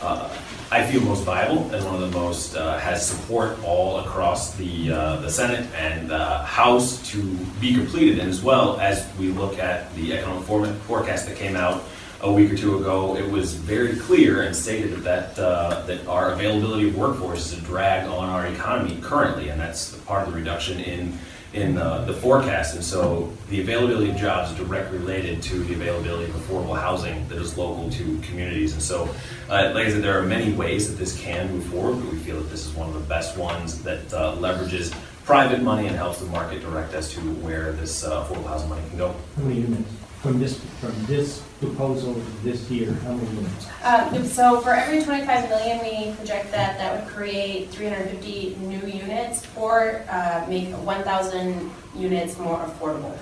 uh, 0.02 0.37
I 0.70 0.84
feel 0.90 1.02
most 1.02 1.24
viable 1.24 1.72
and 1.72 1.84
one 1.84 1.94
of 1.94 2.00
the 2.00 2.18
most 2.18 2.56
uh, 2.56 2.78
has 2.78 3.06
support 3.06 3.62
all 3.64 4.00
across 4.00 4.54
the 4.54 4.88
the 4.88 5.28
Senate 5.28 5.66
and 5.74 6.10
uh, 6.10 6.42
House 6.44 7.06
to 7.10 7.22
be 7.60 7.74
completed. 7.74 8.18
And 8.18 8.28
as 8.28 8.42
well 8.42 8.78
as 8.80 9.06
we 9.18 9.28
look 9.28 9.58
at 9.58 9.94
the 9.94 10.14
economic 10.14 10.44
forecast 10.44 11.26
that 11.28 11.37
came 11.37 11.56
out 11.56 11.84
a 12.24 12.32
week 12.32 12.50
or 12.50 12.56
two 12.56 12.78
ago, 12.78 13.16
it 13.16 13.30
was 13.30 13.54
very 13.54 13.96
clear 13.96 14.42
and 14.42 14.56
stated 14.56 15.02
that 15.02 15.38
uh, 15.38 15.82
that 15.87 16.06
our 16.06 16.32
availability 16.32 16.88
of 16.88 16.96
workforce 16.96 17.52
is 17.52 17.58
a 17.58 17.60
drag 17.62 18.08
on 18.08 18.30
our 18.30 18.46
economy 18.46 18.98
currently, 19.02 19.50
and 19.50 19.60
that's 19.60 19.94
part 19.98 20.26
of 20.26 20.32
the 20.32 20.38
reduction 20.38 20.80
in 20.80 21.18
in 21.52 21.76
uh, 21.76 22.04
the 22.06 22.14
forecast. 22.14 22.74
And 22.74 22.82
so 22.82 23.30
the 23.50 23.60
availability 23.60 24.10
of 24.10 24.16
jobs 24.16 24.50
is 24.50 24.56
directly 24.56 24.98
related 24.98 25.42
to 25.42 25.62
the 25.64 25.74
availability 25.74 26.24
of 26.24 26.37
affordable 26.37 26.80
housing 26.80 27.28
that 27.28 27.38
is 27.38 27.56
local 27.58 27.90
to 27.90 28.18
communities. 28.22 28.72
And 28.72 28.82
so, 28.82 29.08
uh, 29.50 29.70
like 29.74 29.87
I 29.87 29.90
said, 29.90 30.02
there 30.02 30.18
are 30.18 30.24
many 30.24 30.52
ways 30.52 30.88
that 30.88 30.96
this 30.96 31.16
can 31.20 31.52
move 31.52 31.66
forward, 31.66 32.02
but 32.02 32.10
we 32.10 32.18
feel 32.18 32.40
that 32.40 32.50
this 32.50 32.66
is 32.66 32.74
one 32.74 32.88
of 32.88 32.94
the 32.94 33.06
best 33.06 33.37
ones 33.37 33.82
that 33.82 34.12
uh, 34.14 34.34
leverages 34.37 34.92
private 35.24 35.62
money 35.62 35.87
and 35.87 35.96
helps 35.96 36.20
the 36.20 36.26
market 36.26 36.60
direct 36.62 36.94
as 36.94 37.12
to 37.12 37.20
where 37.20 37.72
this 37.72 38.02
uh, 38.02 38.24
affordable 38.24 38.48
housing 38.48 38.70
money 38.70 38.82
can 38.88 38.98
go. 38.98 39.14
How 39.37 39.42
many 39.42 39.60
units 39.60 40.04
from 40.24 40.40
this, 40.40 40.58
from 40.80 40.94
this 41.04 41.42
proposal 41.60 42.14
this 42.42 42.70
year, 42.70 42.92
how 43.04 43.12
many 43.12 43.28
units? 43.37 43.66
Um, 43.84 44.24
So 44.24 44.58
for 44.62 44.72
every 44.72 45.02
25 45.02 45.50
million, 45.50 45.78
we 45.84 46.14
project 46.16 46.50
that 46.50 46.78
that 46.78 47.04
would 47.04 47.14
create 47.14 47.68
350 47.68 48.56
new 48.62 48.80
units 48.87 49.46
or 49.54 50.02
uh, 50.08 50.46
make 50.48 50.70
1,000 50.70 51.70
units 51.94 52.38
more 52.38 52.56
affordable. 52.56 53.14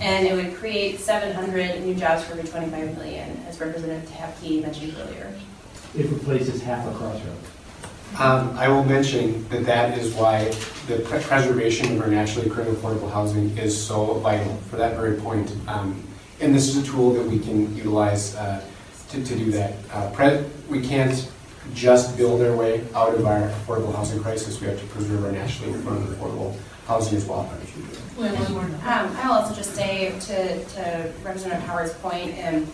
And 0.00 0.26
it 0.26 0.34
would 0.34 0.56
create 0.56 0.98
700 0.98 1.82
new 1.82 1.94
jobs 1.94 2.24
for 2.24 2.32
every 2.32 2.50
25 2.50 2.98
million, 2.98 3.40
as 3.48 3.60
Representative 3.60 4.10
Tabke 4.10 4.60
mentioned 4.60 4.96
earlier. 5.00 5.32
It 5.96 6.10
replaces 6.10 6.62
half 6.62 6.84
a 6.84 6.90
crossroad. 6.98 7.38
Um, 8.16 8.56
I 8.56 8.68
will 8.68 8.84
mention 8.84 9.48
that 9.48 9.64
that 9.66 9.96
is 9.98 10.12
why 10.14 10.50
the 10.88 10.98
pre- 11.00 11.20
preservation 11.20 11.92
of 11.96 12.00
our 12.02 12.08
naturally 12.08 12.48
occurring 12.48 12.74
affordable 12.74 13.10
housing 13.10 13.56
is 13.58 13.76
so 13.76 14.14
vital 14.14 14.56
for 14.70 14.76
that 14.76 14.96
very 14.96 15.16
point. 15.18 15.52
Um, 15.68 16.02
And 16.40 16.54
this 16.54 16.68
is 16.68 16.76
a 16.76 16.82
tool 16.86 17.12
that 17.14 17.26
we 17.26 17.38
can 17.40 17.74
utilize 17.76 18.34
uh, 18.36 18.62
to, 19.10 19.24
to 19.24 19.34
do 19.36 19.50
that. 19.52 19.74
Uh, 19.92 20.08
We 20.68 20.80
can't 20.80 21.28
just 21.74 22.16
build 22.16 22.40
our 22.42 22.54
way 22.56 22.84
out 22.94 23.14
of 23.14 23.26
our 23.26 23.40
affordable 23.50 23.94
housing 23.94 24.22
crisis. 24.22 24.60
We 24.60 24.68
have 24.68 24.80
to 24.80 24.86
preserve 24.86 25.24
our 25.24 25.32
occurring 25.74 26.06
affordable 26.06 26.56
housing 26.86 27.16
as 27.18 27.24
well. 27.26 27.50
Um, 28.18 29.16
I'll 29.22 29.32
also 29.42 29.54
just 29.54 29.74
say 29.74 30.18
to, 30.18 30.64
to 30.64 31.12
Representative 31.22 31.62
Howard's 31.64 31.92
point, 31.94 32.34
um, 32.46 32.66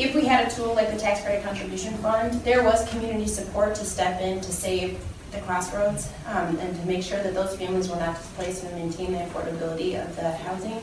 if 0.00 0.14
we 0.14 0.24
had 0.24 0.50
a 0.50 0.54
tool 0.54 0.74
like 0.74 0.90
the 0.90 0.98
tax 0.98 1.20
credit 1.20 1.44
contribution 1.44 1.92
fund, 1.98 2.32
there 2.42 2.62
was 2.62 2.88
community 2.88 3.26
support 3.26 3.74
to 3.74 3.84
step 3.84 4.20
in 4.20 4.40
to 4.40 4.50
save 4.50 4.98
the 5.30 5.40
crossroads, 5.42 6.10
um, 6.26 6.58
and 6.58 6.74
to 6.74 6.86
make 6.86 7.02
sure 7.02 7.22
that 7.22 7.34
those 7.34 7.54
families 7.56 7.88
were 7.88 7.96
not 7.96 8.16
displaced 8.16 8.64
and 8.64 8.74
maintain 8.76 9.12
the 9.12 9.18
affordability 9.18 10.02
of 10.02 10.16
the 10.16 10.32
housing. 10.32 10.80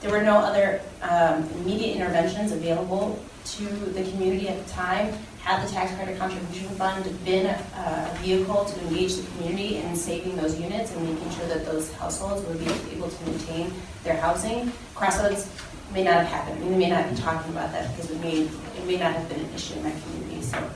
There 0.00 0.10
were 0.10 0.22
no 0.22 0.38
other, 0.38 0.80
um, 1.02 1.46
immediate 1.60 1.96
interventions 1.96 2.52
available 2.52 3.18
to 3.44 3.64
the 3.64 4.02
community 4.10 4.48
at 4.48 4.64
the 4.64 4.70
time. 4.72 5.12
Had 5.42 5.66
the 5.66 5.70
tax 5.70 5.94
credit 5.96 6.18
contribution 6.18 6.68
fund 6.76 7.04
been 7.24 7.46
a, 7.46 8.10
a 8.14 8.18
vehicle 8.18 8.64
to 8.64 8.80
engage 8.82 9.16
the 9.16 9.26
community 9.32 9.76
in 9.78 9.96
saving 9.96 10.36
those 10.36 10.58
units 10.58 10.92
and 10.92 11.02
making 11.02 11.30
sure 11.32 11.46
that 11.48 11.66
those 11.66 11.92
households 11.94 12.46
would 12.46 12.58
be 12.58 12.70
able 12.94 13.10
to 13.10 13.24
maintain 13.26 13.72
their 14.04 14.16
housing, 14.16 14.72
crossroads 14.94 15.50
may 15.92 16.04
not 16.04 16.24
have 16.24 16.26
happened. 16.26 16.68
We 16.68 16.76
may 16.76 16.90
not 16.90 17.10
be 17.10 17.16
talking 17.16 17.52
about 17.52 17.72
that 17.72 17.94
because 17.94 18.10
it 18.10 18.20
may, 18.20 18.42
it 18.42 18.86
may 18.86 18.96
not 18.96 19.12
have 19.12 19.28
been 19.28 19.40
an 19.40 19.54
issue 19.54 19.74
in 19.74 19.82
that 19.84 19.94
community, 20.02 20.42
so. 20.42 20.70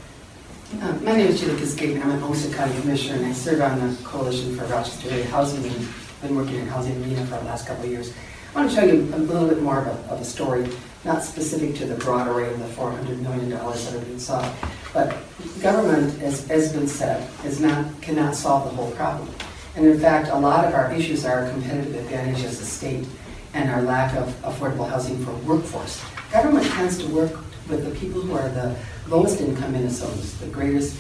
Uh, 0.81 0.93
My 1.03 1.17
name 1.17 1.29
is 1.29 1.41
Julie 1.41 1.55
Kiskade, 1.61 2.03
I'm 2.03 2.11
an 2.11 2.23
Olmsted 2.23 2.55
County 2.55 2.79
Commissioner, 2.81 3.17
and 3.19 3.27
I 3.27 3.33
serve 3.33 3.61
on 3.61 3.79
the 3.79 3.97
Coalition 4.03 4.57
for 4.57 4.65
Rochester 4.65 5.11
Area 5.11 5.27
Housing, 5.27 5.65
and 5.65 5.89
been 6.23 6.35
working 6.37 6.57
in 6.57 6.67
housing 6.67 7.01
arena 7.05 7.25
for 7.27 7.37
the 7.39 7.45
last 7.45 7.67
couple 7.67 7.85
of 7.85 7.91
years. 7.91 8.13
I 8.55 8.59
want 8.59 8.71
to 8.71 8.77
show 8.77 8.85
you 8.85 9.03
a 9.15 9.19
little 9.19 9.49
bit 9.49 9.63
more 9.63 9.79
of 9.79 9.87
a, 9.87 10.13
of 10.13 10.21
a 10.21 10.25
story, 10.25 10.69
not 11.05 11.23
specific 11.23 11.75
to 11.77 11.87
the 11.87 11.97
broad 11.97 12.27
array 12.29 12.53
of 12.53 12.59
the 12.59 12.67
$400 12.67 13.19
million 13.21 13.51
that 13.51 13.95
are 13.95 13.99
being 14.01 14.19
sought. 14.19 14.53
But 14.93 15.17
government, 15.61 16.21
as 16.23 16.47
has 16.49 16.73
been 16.73 16.89
said, 16.89 17.29
is 17.45 17.61
not, 17.61 18.01
cannot 18.01 18.35
solve 18.35 18.65
the 18.65 18.71
whole 18.71 18.91
problem. 18.93 19.29
And 19.77 19.87
in 19.87 19.99
fact, 20.01 20.29
a 20.29 20.39
lot 20.39 20.65
of 20.65 20.73
our 20.73 20.93
issues 20.93 21.25
are 21.25 21.45
a 21.47 21.51
competitive 21.51 21.97
advantage 21.97 22.45
as 22.45 22.61
a 22.61 22.65
state 22.65 23.07
and 23.55 23.71
our 23.71 23.83
lack 23.83 24.15
of 24.17 24.29
affordable 24.43 24.89
housing 24.89 25.25
for 25.25 25.33
workforce. 25.47 26.05
Government 26.33 26.67
tends 26.67 26.99
to 26.99 27.09
work 27.09 27.33
with 27.69 27.85
the 27.85 27.99
people 27.99 28.21
who 28.21 28.35
are 28.35 28.49
the 28.51 28.77
lowest 29.09 29.41
income 29.41 29.73
Minnesotans, 29.73 30.39
the 30.41 30.47
greatest, 30.47 30.97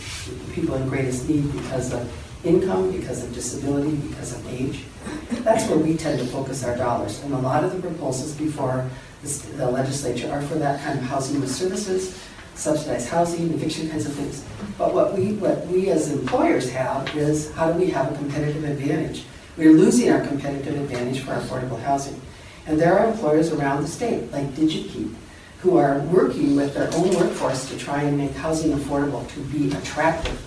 people 0.53 0.77
in 0.77 0.89
greatest 0.89 1.29
need 1.29 1.53
because 1.53 1.93
of 1.93 2.11
income, 2.45 2.91
because 2.93 3.25
of 3.25 3.35
disability, 3.35 3.97
because 3.97 4.35
of 4.35 4.47
age. 4.49 4.85
That's 5.43 5.69
where 5.69 5.79
we 5.79 5.97
tend 5.97 6.21
to 6.21 6.27
focus 6.27 6.65
our 6.65 6.77
dollars. 6.77 7.23
And 7.23 7.35
a 7.35 7.39
lot 7.39 7.65
of 7.65 7.75
the 7.75 7.81
proposals 7.81 8.33
before 8.33 8.89
the 9.57 9.71
legislature 9.71 10.31
are 10.31 10.43
for 10.43 10.55
that 10.57 10.83
kind 10.85 10.99
of 10.99 11.05
housing 11.05 11.41
with 11.41 11.51
services, 11.51 12.23
subsidized 12.55 13.09
housing, 13.09 13.53
eviction 13.53 13.89
kinds 13.89 14.07
of 14.07 14.13
things. 14.13 14.45
But 14.79 14.95
what 14.95 15.19
we, 15.19 15.33
what 15.33 15.67
we 15.67 15.91
as 15.91 16.13
employers 16.13 16.71
have 16.71 17.15
is 17.17 17.53
how 17.55 17.73
do 17.73 17.79
we 17.79 17.91
have 17.91 18.13
a 18.13 18.17
competitive 18.17 18.65
advantage? 18.65 19.25
We're 19.57 19.73
losing 19.73 20.11
our 20.11 20.25
competitive 20.27 20.81
advantage 20.81 21.21
for 21.21 21.33
affordable 21.33 21.81
housing. 21.81 22.21
And 22.67 22.81
there 22.81 22.99
are 22.99 23.11
employers 23.11 23.53
around 23.53 23.83
the 23.83 23.89
state, 23.89 24.33
like 24.33 24.47
DigiKey, 24.55 25.15
who 25.61 25.77
are 25.77 26.01
working 26.01 26.57
with 26.57 26.75
their 26.75 26.93
own 26.95 27.15
workforce 27.15 27.69
to 27.71 27.79
try 27.79 28.03
and 28.03 28.17
make 28.17 28.33
housing 28.33 28.73
affordable, 28.73 29.29
to 29.35 29.41
be 29.41 29.73
attractive 29.77 30.41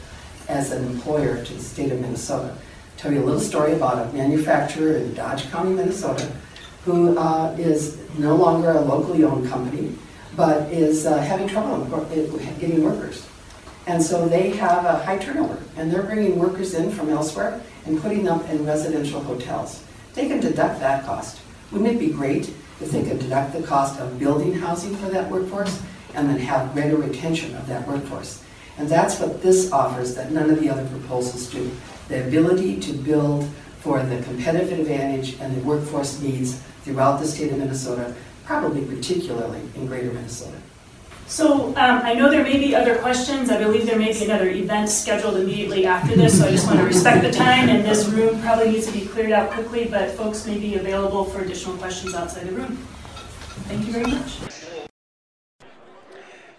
as 0.48 0.72
an 0.72 0.86
employer 0.86 1.44
to 1.44 1.54
the 1.54 1.60
state 1.60 1.92
of 1.92 2.00
Minnesota. 2.00 2.56
Tell 2.98 3.12
you 3.12 3.24
a 3.24 3.26
little 3.26 3.40
story 3.40 3.74
about 3.74 4.08
a 4.08 4.14
manufacturer 4.14 4.98
in 4.98 5.14
Dodge 5.14 5.50
County, 5.52 5.74
Minnesota, 5.74 6.32
who 6.86 7.18
uh, 7.18 7.56
is 7.60 8.00
no 8.18 8.36
longer 8.36 8.72
a 8.72 8.82
locally 8.82 9.24
owned 9.24 9.48
company, 9.50 9.94
but 10.36 10.72
is 10.72 11.06
uh, 11.06 11.18
having 11.18 11.48
trouble 11.48 11.86
getting 12.60 12.84
workers. 12.84 13.28
And 13.86 14.02
so 14.02 14.28
they 14.28 14.50
have 14.52 14.86
a 14.86 15.04
high 15.04 15.18
turnover, 15.18 15.62
and 15.78 15.92
they're 15.92 16.04
bringing 16.04 16.38
workers 16.38 16.74
in 16.74 16.92
from 16.92 17.10
elsewhere 17.10 17.62
and 17.86 18.02
putting 18.02 18.24
them 18.24 18.42
in 18.48 18.66
residential 18.66 19.22
hotels. 19.22 19.84
They 20.14 20.28
can 20.28 20.40
deduct 20.40 20.80
that 20.80 21.06
cost. 21.06 21.40
Wouldn't 21.72 21.96
it 21.96 22.00
be 22.00 22.12
great 22.12 22.50
if 22.80 22.92
they 22.92 23.04
could 23.04 23.20
deduct 23.20 23.54
the 23.54 23.64
cost 23.64 24.00
of 24.00 24.18
building 24.18 24.54
housing 24.54 24.96
for 24.96 25.10
that 25.10 25.30
workforce 25.30 25.82
and 26.14 26.30
then 26.30 26.40
have 26.40 26.74
greater 26.74 26.96
retention 26.96 27.56
of 27.56 27.68
that 27.68 27.88
workforce? 27.88 28.44
And 28.78 28.88
that's 28.88 29.20
what 29.20 29.42
this 29.42 29.72
offers 29.72 30.16
that 30.16 30.32
none 30.32 30.50
of 30.50 30.62
the 30.62 30.70
other 30.70 30.86
proposals 30.88 31.48
do. 31.48 31.70
The 32.08 32.26
ability 32.28 32.80
to 32.82 32.94
build 32.94 33.50
for 33.80 34.02
the 34.02 34.22
competitive 34.22 34.80
advantage 34.80 35.40
and 35.42 35.56
the 35.56 35.62
workforce 35.62 36.22
needs 36.22 36.62
throughout 36.84 37.20
the 37.20 37.28
state 37.28 37.52
of 37.52 37.58
Minnesota, 37.58 38.16
probably 38.46 38.86
particularly 38.86 39.62
in 39.76 39.88
greater 39.88 40.12
Minnesota. 40.14 40.58
So 41.28 41.68
um, 41.68 41.76
I 41.76 42.14
know 42.14 42.30
there 42.32 42.44
may 42.44 42.58
be 42.58 42.74
other 42.74 42.98
questions. 42.98 43.50
I 43.50 43.58
believe 43.62 43.86
there 43.86 44.00
may 44.00 44.14
be 44.14 44.24
another 44.24 44.48
event 44.50 44.90
scheduled 44.90 45.36
immediately 45.36 45.86
after 45.86 46.16
this, 46.16 46.40
so 46.40 46.48
I 46.48 46.52
just 46.52 46.66
want 46.66 46.80
to 46.80 46.86
respect 46.86 47.22
the 47.22 47.32
time, 47.32 47.68
and 47.68 47.86
this 47.86 48.08
room 48.08 48.42
probably 48.42 48.72
needs 48.72 48.88
to 48.88 48.94
be 48.94 49.06
cleared 49.06 49.32
out 49.32 49.52
quickly, 49.52 49.86
but 49.86 50.12
folks 50.12 50.48
may 50.48 50.58
be 50.58 50.76
available 50.76 51.26
for 51.26 51.42
additional 51.42 51.76
questions 51.78 52.16
outside 52.16 52.48
the 52.48 52.54
room. 52.54 52.78
Thank 53.68 53.86
you 53.86 53.92
very 53.92 54.06
much. 54.10 54.40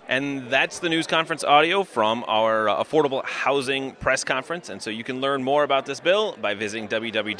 And 0.06 0.48
that's 0.50 0.78
the 0.78 0.88
news 0.88 1.06
conference 1.06 1.44
audio 1.44 1.84
from 1.84 2.24
our 2.28 2.68
uh, 2.70 2.82
affordable 2.82 3.22
housing 3.26 3.92
press 3.92 4.24
conference. 4.24 4.70
And 4.70 4.80
so 4.80 4.88
you 4.88 5.04
can 5.04 5.20
learn 5.20 5.42
more 5.42 5.64
about 5.64 5.84
this 5.84 6.00
bill 6.00 6.34
by 6.40 6.54
visiting 6.54 6.88
www.house.mn 6.88 7.34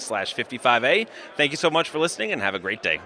slash 0.00 0.34
55A. 0.34 1.06
Thank 1.36 1.50
you 1.50 1.58
so 1.58 1.68
much 1.70 1.90
for 1.90 1.98
listening 1.98 2.32
and 2.32 2.40
have 2.40 2.54
a 2.54 2.58
great 2.58 2.82
day. 2.82 3.00